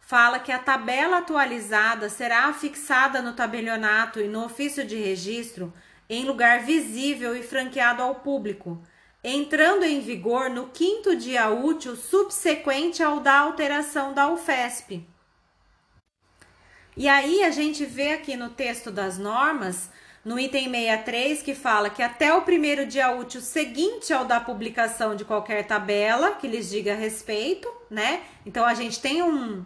fala 0.00 0.40
que 0.40 0.50
a 0.50 0.58
tabela 0.58 1.18
atualizada 1.18 2.08
será 2.08 2.46
afixada 2.46 3.22
no 3.22 3.34
tabelionato 3.34 4.18
e 4.18 4.26
no 4.26 4.44
ofício 4.44 4.84
de 4.84 4.96
registro 4.96 5.72
em 6.10 6.24
lugar 6.24 6.64
visível 6.64 7.36
e 7.36 7.44
franqueado 7.44 8.02
ao 8.02 8.16
público, 8.16 8.82
entrando 9.22 9.84
em 9.84 10.00
vigor 10.00 10.50
no 10.50 10.68
quinto 10.68 11.14
dia 11.14 11.48
útil 11.48 11.94
subsequente 11.94 13.02
ao 13.02 13.20
da 13.20 13.38
alteração 13.38 14.12
da 14.12 14.28
UFESP. 14.28 15.06
E 16.96 17.08
aí 17.08 17.42
a 17.44 17.50
gente 17.50 17.86
vê 17.86 18.12
aqui 18.12 18.36
no 18.36 18.50
texto 18.50 18.90
das 18.90 19.16
normas, 19.16 19.88
no 20.24 20.38
item 20.38 20.70
63, 20.70 21.42
que 21.42 21.54
fala 21.54 21.88
que 21.88 22.02
até 22.02 22.34
o 22.34 22.42
primeiro 22.42 22.84
dia 22.84 23.10
útil 23.12 23.40
seguinte 23.40 24.12
ao 24.12 24.24
da 24.24 24.40
publicação 24.40 25.16
de 25.16 25.24
qualquer 25.24 25.66
tabela 25.66 26.32
que 26.32 26.46
lhes 26.46 26.68
diga 26.68 26.94
respeito, 26.94 27.72
né? 27.88 28.22
Então 28.44 28.64
a 28.64 28.74
gente 28.74 29.00
tem 29.00 29.22
um, 29.22 29.64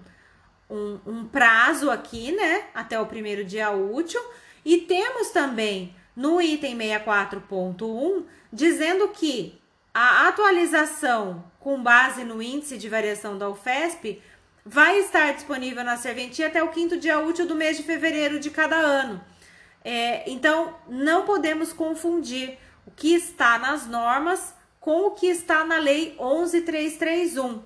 um, 0.70 1.00
um 1.04 1.26
prazo 1.26 1.90
aqui, 1.90 2.30
né? 2.30 2.66
Até 2.74 3.00
o 3.00 3.06
primeiro 3.06 3.44
dia 3.44 3.70
útil. 3.70 4.20
E 4.64 4.78
temos 4.78 5.30
também 5.30 5.95
no 6.16 6.40
item 6.40 6.78
64.1, 6.78 8.24
dizendo 8.52 9.08
que 9.08 9.60
a 9.92 10.28
atualização 10.28 11.44
com 11.60 11.82
base 11.82 12.24
no 12.24 12.42
índice 12.42 12.78
de 12.78 12.88
variação 12.88 13.36
da 13.36 13.48
UFESP 13.50 14.22
vai 14.64 14.98
estar 14.98 15.32
disponível 15.34 15.84
na 15.84 15.96
serventia 15.96 16.48
até 16.48 16.62
o 16.62 16.68
quinto 16.68 16.96
dia 16.96 17.20
útil 17.20 17.46
do 17.46 17.54
mês 17.54 17.76
de 17.76 17.82
fevereiro 17.82 18.40
de 18.40 18.50
cada 18.50 18.76
ano. 18.76 19.22
É, 19.84 20.28
então, 20.28 20.74
não 20.88 21.24
podemos 21.24 21.72
confundir 21.72 22.58
o 22.86 22.90
que 22.90 23.14
está 23.14 23.58
nas 23.58 23.86
normas 23.86 24.54
com 24.80 25.06
o 25.06 25.10
que 25.12 25.26
está 25.26 25.64
na 25.64 25.78
Lei 25.78 26.16
11331. 26.18 27.62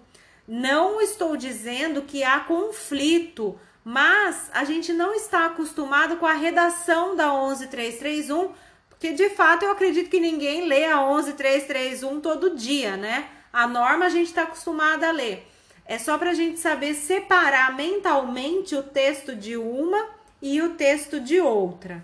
Não 0.47 1.01
estou 1.01 1.37
dizendo 1.37 2.03
que 2.03 2.23
há 2.23 2.41
conflito 2.41 3.59
mas 3.91 4.49
a 4.53 4.63
gente 4.63 4.93
não 4.93 5.13
está 5.13 5.47
acostumado 5.47 6.17
com 6.19 6.25
a 6.25 6.33
redação 6.33 7.17
da 7.17 7.33
11331, 7.33 8.53
porque 8.89 9.13
de 9.13 9.31
fato 9.31 9.65
eu 9.65 9.73
acredito 9.73 10.09
que 10.09 10.21
ninguém 10.21 10.69
lê 10.69 10.85
a 10.85 11.01
11331 11.03 12.21
todo 12.21 12.55
dia, 12.55 12.97
né? 12.97 13.29
A 13.53 13.67
norma 13.67 14.05
a 14.05 14.09
gente 14.09 14.29
está 14.29 14.45
acostumado 14.45 15.03
a 15.03 15.11
ler. 15.11 15.45
É 15.85 15.99
só 15.99 16.17
para 16.17 16.31
a 16.31 16.35
gente 16.35 16.61
saber 16.61 16.95
separar 16.95 17.75
mentalmente 17.75 18.77
o 18.77 18.83
texto 18.85 19.35
de 19.35 19.57
uma 19.57 20.11
e 20.41 20.63
o 20.63 20.75
texto 20.75 21.19
de 21.19 21.41
outra. 21.41 22.01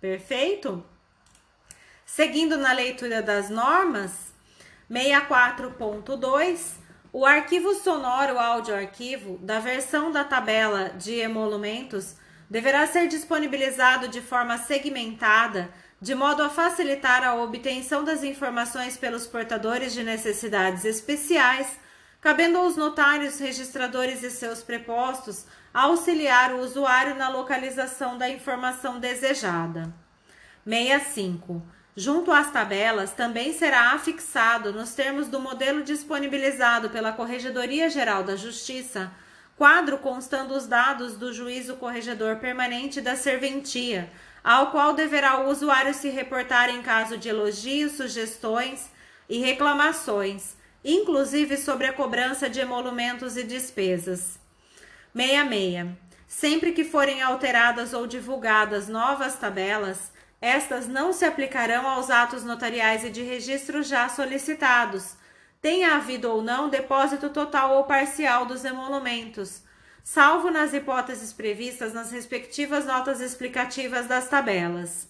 Perfeito? 0.00 0.84
Seguindo 2.06 2.56
na 2.56 2.72
leitura 2.72 3.20
das 3.20 3.50
normas, 3.50 4.32
64.2 4.88 6.79
o 7.12 7.26
arquivo 7.26 7.74
sonoro 7.74 8.38
áudio 8.38 8.74
arquivo 8.74 9.36
da 9.38 9.58
versão 9.58 10.12
da 10.12 10.22
tabela 10.22 10.90
de 10.90 11.14
emolumentos 11.14 12.14
deverá 12.48 12.86
ser 12.86 13.08
disponibilizado 13.08 14.08
de 14.08 14.20
forma 14.20 14.58
segmentada, 14.58 15.70
de 16.00 16.14
modo 16.14 16.42
a 16.42 16.48
facilitar 16.48 17.24
a 17.24 17.34
obtenção 17.34 18.04
das 18.04 18.22
informações 18.22 18.96
pelos 18.96 19.26
portadores 19.26 19.92
de 19.92 20.04
necessidades 20.04 20.84
especiais, 20.84 21.78
cabendo 22.20 22.58
aos 22.58 22.76
notários, 22.76 23.38
registradores 23.38 24.22
e 24.22 24.30
seus 24.30 24.62
prepostos 24.62 25.46
auxiliar 25.72 26.52
o 26.52 26.60
usuário 26.60 27.14
na 27.14 27.28
localização 27.28 28.18
da 28.18 28.28
informação 28.28 29.00
desejada. 29.00 29.92
65. 30.64 31.62
Junto 31.96 32.30
às 32.30 32.50
tabelas, 32.50 33.12
também 33.12 33.52
será 33.52 33.92
afixado, 33.92 34.72
nos 34.72 34.94
termos 34.94 35.26
do 35.28 35.40
modelo 35.40 35.82
disponibilizado 35.82 36.88
pela 36.90 37.12
Corregedoria 37.12 37.90
Geral 37.90 38.22
da 38.22 38.36
Justiça, 38.36 39.10
quadro 39.56 39.98
constando 39.98 40.54
os 40.54 40.66
dados 40.66 41.16
do 41.16 41.32
juízo 41.32 41.76
corregedor 41.76 42.36
permanente 42.36 43.00
da 43.00 43.16
serventia, 43.16 44.10
ao 44.42 44.70
qual 44.70 44.94
deverá 44.94 45.40
o 45.40 45.50
usuário 45.50 45.92
se 45.92 46.08
reportar 46.08 46.70
em 46.70 46.80
caso 46.80 47.18
de 47.18 47.28
elogios, 47.28 47.92
sugestões 47.92 48.88
e 49.28 49.38
reclamações, 49.38 50.56
inclusive 50.84 51.56
sobre 51.56 51.86
a 51.86 51.92
cobrança 51.92 52.48
de 52.48 52.60
emolumentos 52.60 53.36
e 53.36 53.42
despesas. 53.42 54.38
66. 55.14 55.88
Sempre 56.26 56.70
que 56.72 56.84
forem 56.84 57.20
alteradas 57.20 57.92
ou 57.92 58.06
divulgadas 58.06 58.88
novas 58.88 59.34
tabelas, 59.34 60.12
estas 60.40 60.88
não 60.88 61.12
se 61.12 61.24
aplicarão 61.24 61.86
aos 61.86 62.08
atos 62.08 62.44
notariais 62.44 63.04
e 63.04 63.10
de 63.10 63.22
registro 63.22 63.82
já 63.82 64.08
solicitados, 64.08 65.14
tenha 65.60 65.94
havido 65.94 66.30
ou 66.30 66.42
não 66.42 66.70
depósito 66.70 67.28
total 67.28 67.76
ou 67.76 67.84
parcial 67.84 68.46
dos 68.46 68.64
emolumentos, 68.64 69.62
salvo 70.02 70.50
nas 70.50 70.72
hipóteses 70.72 71.32
previstas 71.32 71.92
nas 71.92 72.10
respectivas 72.10 72.86
notas 72.86 73.20
explicativas 73.20 74.06
das 74.06 74.28
tabelas. 74.28 75.08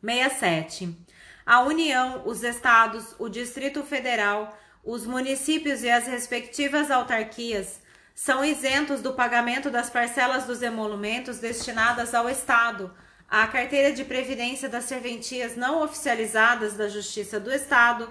67. 0.00 0.96
A 1.44 1.60
União, 1.62 2.22
os 2.26 2.42
Estados, 2.42 3.14
o 3.18 3.28
Distrito 3.28 3.82
Federal, 3.82 4.56
os 4.84 5.04
municípios 5.04 5.82
e 5.82 5.90
as 5.90 6.06
respectivas 6.06 6.90
autarquias 6.90 7.80
são 8.14 8.44
isentos 8.44 9.02
do 9.02 9.12
pagamento 9.12 9.68
das 9.68 9.90
parcelas 9.90 10.44
dos 10.44 10.62
emolumentos 10.62 11.38
destinadas 11.38 12.14
ao 12.14 12.30
Estado, 12.30 12.94
à 13.28 13.46
carteira 13.46 13.92
de 13.92 14.04
previdência 14.04 14.68
das 14.68 14.84
serventias 14.84 15.56
não 15.56 15.82
oficializadas 15.82 16.74
da 16.74 16.88
Justiça 16.88 17.40
do 17.40 17.52
Estado, 17.52 18.08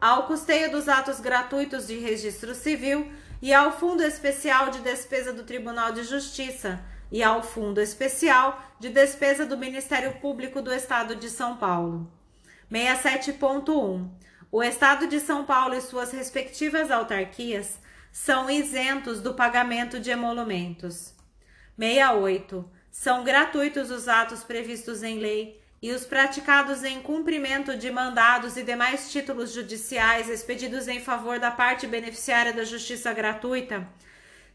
ao 0.00 0.26
custeio 0.26 0.70
dos 0.70 0.88
atos 0.88 1.20
gratuitos 1.20 1.86
de 1.86 1.98
registro 1.98 2.54
civil 2.54 3.10
e 3.40 3.52
ao 3.52 3.72
Fundo 3.72 4.02
Especial 4.02 4.70
de 4.70 4.80
Despesa 4.80 5.32
do 5.32 5.42
Tribunal 5.42 5.92
de 5.92 6.04
Justiça 6.04 6.80
e 7.10 7.22
ao 7.22 7.42
Fundo 7.42 7.80
Especial 7.80 8.62
de 8.78 8.90
Despesa 8.90 9.46
do 9.46 9.56
Ministério 9.56 10.14
Público 10.20 10.60
do 10.60 10.72
Estado 10.72 11.16
de 11.16 11.30
São 11.30 11.56
Paulo. 11.56 12.10
67.1. 12.70 14.08
O 14.50 14.62
Estado 14.62 15.06
de 15.06 15.20
São 15.20 15.44
Paulo 15.44 15.74
e 15.74 15.80
suas 15.80 16.12
respectivas 16.12 16.90
autarquias 16.90 17.78
são 18.10 18.50
isentos 18.50 19.20
do 19.20 19.34
pagamento 19.34 19.98
de 19.98 20.10
emolumentos. 20.10 21.14
68. 21.78 22.77
São 22.90 23.24
gratuitos 23.24 23.90
os 23.90 24.08
atos 24.08 24.42
previstos 24.42 25.02
em 25.02 25.18
lei 25.18 25.60
e 25.80 25.92
os 25.92 26.04
praticados 26.04 26.82
em 26.82 27.00
cumprimento 27.00 27.76
de 27.76 27.90
mandados 27.90 28.56
e 28.56 28.62
demais 28.62 29.12
títulos 29.12 29.52
judiciais 29.52 30.28
expedidos 30.28 30.88
em 30.88 31.00
favor 31.00 31.38
da 31.38 31.50
parte 31.50 31.86
beneficiária 31.86 32.52
da 32.52 32.64
justiça 32.64 33.12
gratuita, 33.12 33.88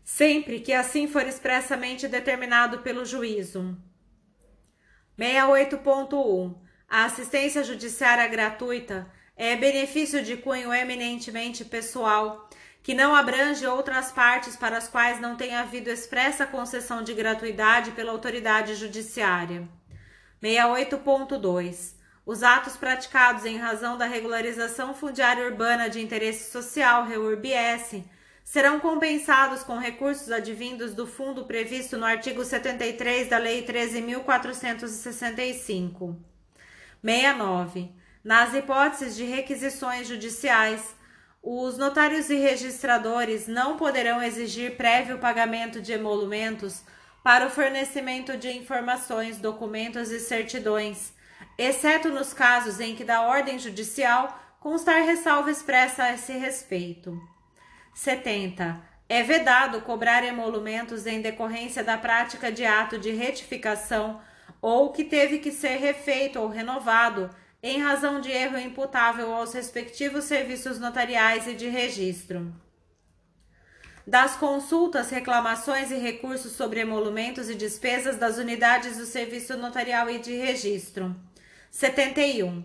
sempre 0.04 0.60
que 0.60 0.74
assim 0.74 1.08
for 1.08 1.26
expressamente 1.26 2.08
determinado 2.08 2.80
pelo 2.80 3.06
juízo. 3.06 3.78
68.1. 5.18 6.56
A 6.90 7.06
assistência 7.06 7.64
judiciária 7.64 8.28
gratuita 8.28 9.10
é 9.36 9.56
benefício 9.56 10.24
de 10.24 10.38
cunho 10.38 10.74
eminentemente 10.74 11.64
pessoal, 11.64 12.50
que 12.84 12.94
não 12.94 13.16
abrange 13.16 13.66
outras 13.66 14.12
partes 14.12 14.56
para 14.58 14.78
as 14.78 14.90
quais 14.90 15.22
não 15.22 15.38
tenha 15.38 15.62
havido 15.62 15.90
expressa 15.90 16.46
concessão 16.46 17.02
de 17.02 17.14
gratuidade 17.14 17.92
pela 17.92 18.12
autoridade 18.12 18.76
judiciária. 18.76 19.66
68.2. 20.44 21.94
Os 22.26 22.44
atos 22.44 22.76
praticados 22.76 23.46
em 23.46 23.58
razão 23.58 23.98
da 23.98 24.06
regularização 24.06 24.94
fundiária 24.94 25.46
urbana 25.46 25.90
de 25.90 26.02
interesse 26.02 26.52
social, 26.52 27.06
REURBS, 27.06 28.04
serão 28.44 28.82
compensados 28.82 29.64
com 29.64 29.78
recursos 29.78 30.30
advindos 30.30 30.94
do 30.94 31.08
fundo 31.08 31.46
previsto 31.46 31.98
no 31.98 32.06
artigo 32.06 32.44
73 32.44 33.30
da 33.30 33.38
Lei 33.38 33.66
13.465. 33.66 36.18
69. 37.02 37.90
Nas 38.22 38.54
hipóteses 38.54 39.16
de 39.16 39.24
requisições 39.24 40.06
judiciais, 40.08 40.94
os 41.46 41.78
notários 41.78 42.30
e 42.30 42.36
registradores 42.36 43.50
não 43.50 43.76
poderão 43.76 44.24
exigir 44.24 44.78
prévio 44.78 45.20
pagamento 45.20 45.82
de 45.82 45.92
emolumentos 45.92 46.82
para 47.22 47.48
o 47.48 47.50
fornecimento 47.50 48.38
de 48.38 48.50
informações, 48.50 49.38
documentos 49.38 50.10
e 50.10 50.22
certidões, 50.22 51.12
exceto 51.58 52.08
nos 52.08 52.34
casos 52.34 52.80
em 52.80 52.96
que 52.96 53.04
da 53.04 53.24
ordem 53.24 53.60
judicial 53.60 54.40
constar 54.62 55.04
ressalva 55.04 55.52
expressa 55.52 56.04
a 56.04 56.14
esse 56.14 56.32
respeito. 56.32 57.22
70. 57.94 58.82
É 59.10 59.22
vedado 59.22 59.82
cobrar 59.82 60.24
emolumentos 60.24 61.06
em 61.06 61.22
decorrência 61.22 61.84
da 61.84 61.98
prática 61.98 62.54
de 62.54 62.66
ato 62.66 62.98
de 62.98 63.12
retificação 63.12 64.22
ou 64.62 64.94
que 64.94 65.04
teve 65.04 65.40
que 65.40 65.52
ser 65.52 65.76
refeito 65.76 66.40
ou 66.40 66.48
renovado 66.48 67.30
em 67.64 67.82
razão 67.82 68.22
de 68.22 68.30
erro 68.30 68.60
imputável 68.60 69.34
aos 69.34 69.54
respectivos 69.54 70.26
serviços 70.26 70.78
notariais 70.78 71.48
e 71.48 71.56
de 71.56 71.68
registro 71.68 72.54
das 74.06 74.36
consultas, 74.36 75.10
reclamações 75.10 75.90
e 75.90 75.96
recursos 75.96 76.52
sobre 76.54 76.82
emolumentos 76.82 77.50
e 77.50 77.56
despesas 77.56 78.18
das 78.18 78.38
unidades 78.38 78.98
do 78.98 79.06
Serviço 79.06 79.58
Notarial 79.58 80.10
e 80.10 80.20
de 80.20 80.36
Registro. 80.36 81.16
71. 81.72 82.64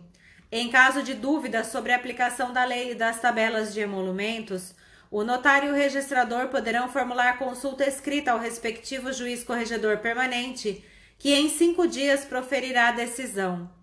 Em 0.51 0.69
caso 0.69 1.03
de 1.03 1.15
dúvida 1.15 1.63
sobre 1.63 1.93
a 1.93 1.97
aplicação 1.97 2.53
da 2.53 2.65
lei 2.65 2.93
e 2.93 2.95
das 2.95 3.21
tabelas 3.21 3.73
de 3.73 3.81
emolumentos, 3.81 4.75
o 5.11 5.23
notário 5.23 5.69
e 5.69 5.73
o 5.73 5.77
registrador 5.77 6.49
poderão 6.49 6.89
formular 6.89 7.39
consulta 7.39 7.87
escrita 7.87 8.33
ao 8.33 8.39
respectivo 8.39 9.13
juiz 9.13 9.45
corregedor 9.45 9.99
permanente, 9.99 10.85
que 11.19 11.33
em 11.33 11.49
cinco 11.49 11.87
dias 11.87 12.25
proferirá 12.25 12.89
a 12.89 12.93
decisão. 12.93 13.78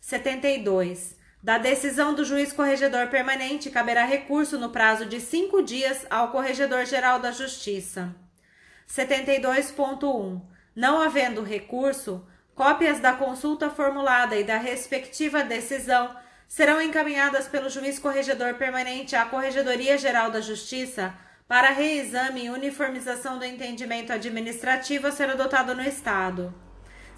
72. 0.00 1.16
Da 1.42 1.56
decisão 1.56 2.14
do 2.14 2.24
juiz 2.24 2.52
corregedor 2.52 3.08
permanente, 3.08 3.70
caberá 3.70 4.04
recurso 4.04 4.58
no 4.58 4.70
prazo 4.70 5.06
de 5.06 5.20
cinco 5.20 5.62
dias 5.62 6.06
ao 6.10 6.32
Corregedor-Geral 6.32 7.20
da 7.20 7.30
Justiça. 7.30 8.14
72.1. 8.88 10.40
Não 10.74 11.00
havendo 11.00 11.42
recurso, 11.42 12.26
cópias 12.54 12.98
da 12.98 13.12
consulta 13.12 13.70
formulada 13.70 14.36
e 14.36 14.44
da 14.44 14.56
respectiva 14.56 15.44
decisão 15.44 16.16
serão 16.48 16.80
encaminhadas 16.80 17.46
pelo 17.46 17.68
juiz 17.68 17.98
corregedor 17.98 18.54
permanente 18.54 19.14
à 19.14 19.24
Corregedoria 19.26 19.98
Geral 19.98 20.30
da 20.30 20.40
Justiça 20.40 21.14
para 21.46 21.70
reexame 21.70 22.44
e 22.44 22.50
uniformização 22.50 23.38
do 23.38 23.44
entendimento 23.44 24.12
administrativo 24.12 25.06
a 25.06 25.12
ser 25.12 25.30
adotado 25.30 25.74
no 25.74 25.82
Estado. 25.82 26.52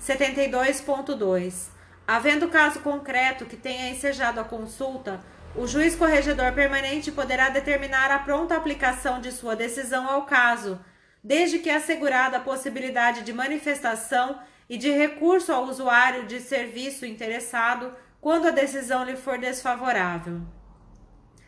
72.2. 0.01 1.80
Havendo 2.11 2.49
caso 2.49 2.81
concreto 2.81 3.47
que 3.47 3.55
tenha 3.57 3.89
ensejado 3.89 4.41
a 4.41 4.45
consulta, 4.45 5.21
o 5.55 5.65
juiz 5.65 5.95
corregedor 5.95 6.51
permanente 6.51 7.13
poderá 7.13 7.51
determinar 7.51 8.11
a 8.11 8.19
pronta 8.19 8.57
aplicação 8.57 9.21
de 9.21 9.31
sua 9.31 9.55
decisão 9.55 10.11
ao 10.11 10.27
caso, 10.27 10.85
desde 11.23 11.61
que 11.61 11.71
assegurada 11.71 12.39
a 12.39 12.41
possibilidade 12.41 13.23
de 13.23 13.33
manifestação 13.33 14.41
e 14.69 14.77
de 14.77 14.91
recurso 14.91 15.53
ao 15.53 15.63
usuário 15.67 16.27
de 16.27 16.41
serviço 16.41 17.07
interessado 17.07 17.95
quando 18.21 18.49
a 18.49 18.51
decisão 18.51 19.05
lhe 19.05 19.15
for 19.15 19.39
desfavorável. 19.39 20.41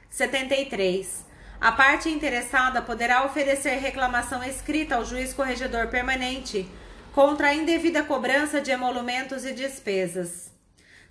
73. 0.08 1.26
A 1.60 1.72
parte 1.72 2.08
interessada 2.08 2.80
poderá 2.80 3.24
oferecer 3.24 3.80
reclamação 3.80 4.44
escrita 4.44 4.94
ao 4.94 5.04
juiz 5.04 5.34
corregedor 5.34 5.88
permanente 5.88 6.70
contra 7.12 7.48
a 7.48 7.54
indevida 7.54 8.04
cobrança 8.04 8.60
de 8.60 8.70
emolumentos 8.70 9.44
e 9.44 9.52
despesas. 9.52 10.51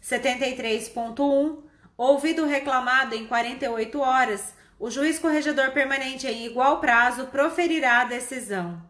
73.1. 0.02 1.64
Ouvido 1.98 2.46
reclamado 2.46 3.14
em 3.14 3.28
48 3.28 4.00
horas, 4.00 4.54
o 4.80 4.90
juiz 4.90 5.20
corregedor 5.20 5.72
permanente 5.72 6.28
em 6.28 6.46
igual 6.46 6.80
prazo 6.80 7.28
proferirá 7.28 8.02
a 8.02 8.06
decisão. 8.06 8.82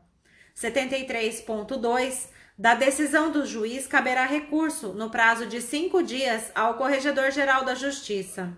73.2. 0.56 2.30
Da 2.58 2.76
decisão 2.76 3.32
do 3.32 3.46
juiz 3.46 3.88
caberá 3.88 4.26
recurso 4.26 4.94
no 4.94 5.10
prazo 5.10 5.48
de 5.48 5.62
cinco 5.62 6.04
dias 6.04 6.52
ao 6.54 6.76
Corregedor-Geral 6.76 7.66
da 7.66 7.76
Justiça. 7.76 8.56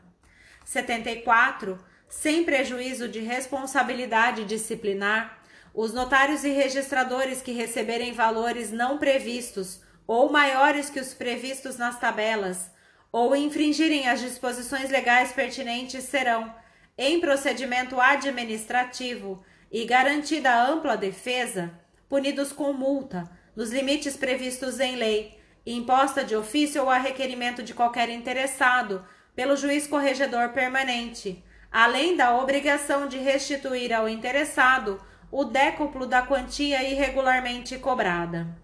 74. 0.65 1.79
Sem 2.09 2.43
prejuízo 2.43 3.07
de 3.07 3.19
responsabilidade 3.19 4.45
disciplinar, 4.45 5.39
os 5.73 5.91
notários 5.93 6.43
e 6.43 6.49
registradores 6.49 7.41
que 7.41 7.51
receberem 7.51 8.13
valores 8.13 8.71
não 8.71 8.99
previstos 8.99 9.81
ou 10.05 10.31
maiores 10.31 10.89
que 10.89 10.99
os 10.99 11.13
previstos 11.13 11.77
nas 11.77 11.99
tabelas, 11.99 12.71
ou 13.11 13.35
infringirem 13.35 14.07
as 14.07 14.19
disposições 14.19 14.89
legais 14.89 15.31
pertinentes 15.31 16.03
serão, 16.03 16.53
em 16.97 17.19
procedimento 17.19 17.99
administrativo 17.99 19.43
e 19.71 19.85
garantida 19.85 20.53
ampla 20.63 20.95
defesa, 20.95 21.71
punidos 22.07 22.51
com 22.51 22.73
multa, 22.73 23.29
nos 23.55 23.71
limites 23.71 24.17
previstos 24.17 24.79
em 24.79 24.95
lei, 24.95 25.39
imposta 25.65 26.23
de 26.23 26.35
ofício 26.35 26.81
ou 26.81 26.89
a 26.89 26.97
requerimento 26.97 27.63
de 27.63 27.73
qualquer 27.73 28.09
interessado 28.09 29.05
pelo 29.35 29.55
juiz 29.55 29.87
corregedor 29.87 30.49
permanente, 30.49 31.43
além 31.71 32.15
da 32.15 32.35
obrigação 32.37 33.07
de 33.07 33.17
restituir 33.17 33.91
ao 33.93 34.07
interessado 34.07 35.01
o 35.31 35.43
décuplo 35.43 36.05
da 36.05 36.21
quantia 36.21 36.83
irregularmente 36.83 37.79
cobrada. 37.79 38.62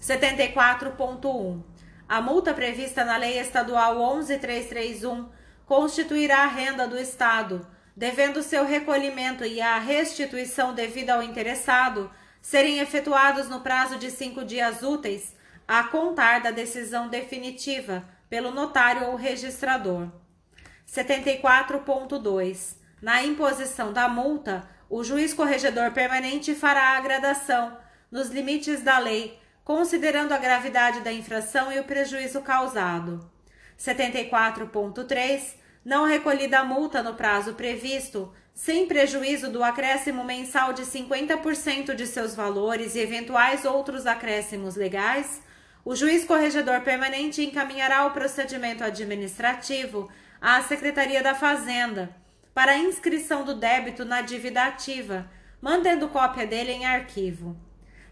74.1. 0.00 1.62
A 2.08 2.20
multa 2.20 2.54
prevista 2.54 3.04
na 3.04 3.16
Lei 3.16 3.38
Estadual 3.38 3.96
11331 3.96 5.28
constituirá 5.66 6.44
a 6.44 6.46
renda 6.46 6.88
do 6.88 6.98
Estado, 6.98 7.66
devendo 7.94 8.42
seu 8.42 8.64
recolhimento 8.64 9.44
e 9.44 9.60
a 9.60 9.78
restituição 9.78 10.72
devida 10.72 11.14
ao 11.14 11.22
interessado 11.22 12.10
serem 12.40 12.78
efetuados 12.78 13.48
no 13.48 13.60
prazo 13.60 13.98
de 13.98 14.10
cinco 14.10 14.44
dias 14.44 14.82
úteis 14.82 15.36
a 15.66 15.82
contar 15.82 16.40
da 16.40 16.50
decisão 16.50 17.08
definitiva 17.08 18.02
pelo 18.30 18.50
notário 18.50 19.08
ou 19.08 19.16
registrador. 19.16 20.08
74.2. 20.86 22.76
Na 23.02 23.22
imposição 23.22 23.92
da 23.92 24.08
multa, 24.08 24.66
o 24.88 25.04
juiz 25.04 25.34
corregedor 25.34 25.90
permanente 25.92 26.54
fará 26.54 26.96
a 26.96 27.00
gradação, 27.00 27.76
nos 28.10 28.30
limites 28.30 28.80
da 28.80 28.98
lei, 28.98 29.38
considerando 29.68 30.32
a 30.32 30.38
gravidade 30.38 31.00
da 31.00 31.12
infração 31.12 31.70
e 31.70 31.78
o 31.78 31.84
prejuízo 31.84 32.40
causado. 32.40 33.30
74.3. 33.78 35.56
Não 35.84 36.06
recolhida 36.06 36.60
a 36.60 36.64
multa 36.64 37.02
no 37.02 37.12
prazo 37.12 37.52
previsto, 37.52 38.32
sem 38.54 38.86
prejuízo 38.86 39.52
do 39.52 39.62
acréscimo 39.62 40.24
mensal 40.24 40.72
de 40.72 40.84
50% 40.84 41.94
de 41.94 42.06
seus 42.06 42.34
valores 42.34 42.94
e 42.94 43.00
eventuais 43.00 43.66
outros 43.66 44.06
acréscimos 44.06 44.74
legais, 44.74 45.42
o 45.84 45.94
juiz 45.94 46.24
corregedor 46.24 46.80
permanente 46.80 47.44
encaminhará 47.44 48.06
o 48.06 48.12
procedimento 48.12 48.82
administrativo 48.82 50.08
à 50.40 50.62
Secretaria 50.62 51.22
da 51.22 51.34
Fazenda 51.34 52.16
para 52.54 52.78
inscrição 52.78 53.44
do 53.44 53.54
débito 53.54 54.06
na 54.06 54.22
dívida 54.22 54.64
ativa, 54.64 55.30
mantendo 55.60 56.08
cópia 56.08 56.46
dele 56.46 56.72
em 56.72 56.86
arquivo. 56.86 57.67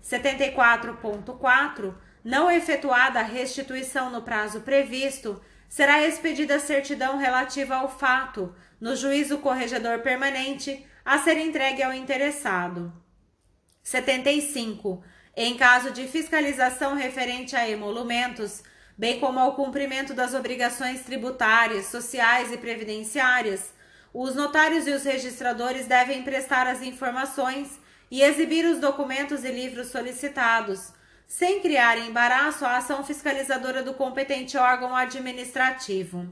74.4. 0.08 1.94
Não 2.24 2.50
efetuada 2.50 3.20
a 3.20 3.24
restituição 3.24 4.10
no 4.10 4.22
prazo 4.22 4.60
previsto, 4.60 5.40
será 5.68 6.02
expedida 6.02 6.58
certidão 6.58 7.18
relativa 7.18 7.76
ao 7.76 7.88
fato, 7.88 8.54
no 8.80 8.94
juízo 8.96 9.38
corregedor 9.38 10.00
permanente, 10.00 10.86
a 11.04 11.18
ser 11.18 11.36
entregue 11.38 11.82
ao 11.82 11.92
interessado. 11.92 12.92
75. 13.82 15.02
Em 15.36 15.56
caso 15.56 15.90
de 15.90 16.06
fiscalização 16.08 16.94
referente 16.94 17.54
a 17.54 17.68
emolumentos, 17.68 18.62
bem 18.98 19.20
como 19.20 19.38
ao 19.38 19.54
cumprimento 19.54 20.14
das 20.14 20.34
obrigações 20.34 21.02
tributárias, 21.02 21.86
sociais 21.86 22.50
e 22.52 22.56
previdenciárias, 22.56 23.74
os 24.12 24.34
notários 24.34 24.86
e 24.86 24.92
os 24.92 25.04
registradores 25.04 25.86
devem 25.86 26.22
prestar 26.22 26.66
as 26.66 26.80
informações 26.82 27.78
e 28.16 28.22
exibir 28.22 28.64
os 28.64 28.80
documentos 28.80 29.44
e 29.44 29.52
livros 29.52 29.88
solicitados, 29.88 30.90
sem 31.26 31.60
criar 31.60 31.98
embaraço 31.98 32.64
à 32.64 32.78
ação 32.78 33.04
fiscalizadora 33.04 33.82
do 33.82 33.92
competente 33.92 34.56
órgão 34.56 34.96
administrativo. 34.96 36.26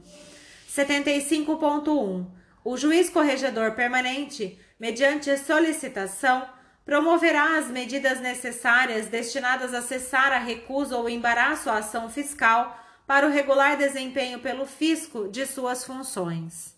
75.1. 0.67 2.25
O 2.63 2.75
juiz 2.75 3.07
corregedor 3.07 3.73
permanente, 3.73 4.59
mediante 4.79 5.37
solicitação, 5.37 6.49
promoverá 6.83 7.59
as 7.59 7.67
medidas 7.67 8.19
necessárias 8.19 9.05
destinadas 9.05 9.71
a 9.71 9.83
cessar 9.83 10.31
a 10.31 10.39
recusa 10.39 10.97
ou 10.97 11.07
embaraço 11.07 11.69
à 11.69 11.77
ação 11.77 12.09
fiscal 12.09 12.83
para 13.05 13.27
o 13.27 13.31
regular 13.31 13.77
desempenho 13.77 14.39
pelo 14.39 14.65
fisco 14.65 15.27
de 15.27 15.45
suas 15.45 15.85
funções. 15.85 16.74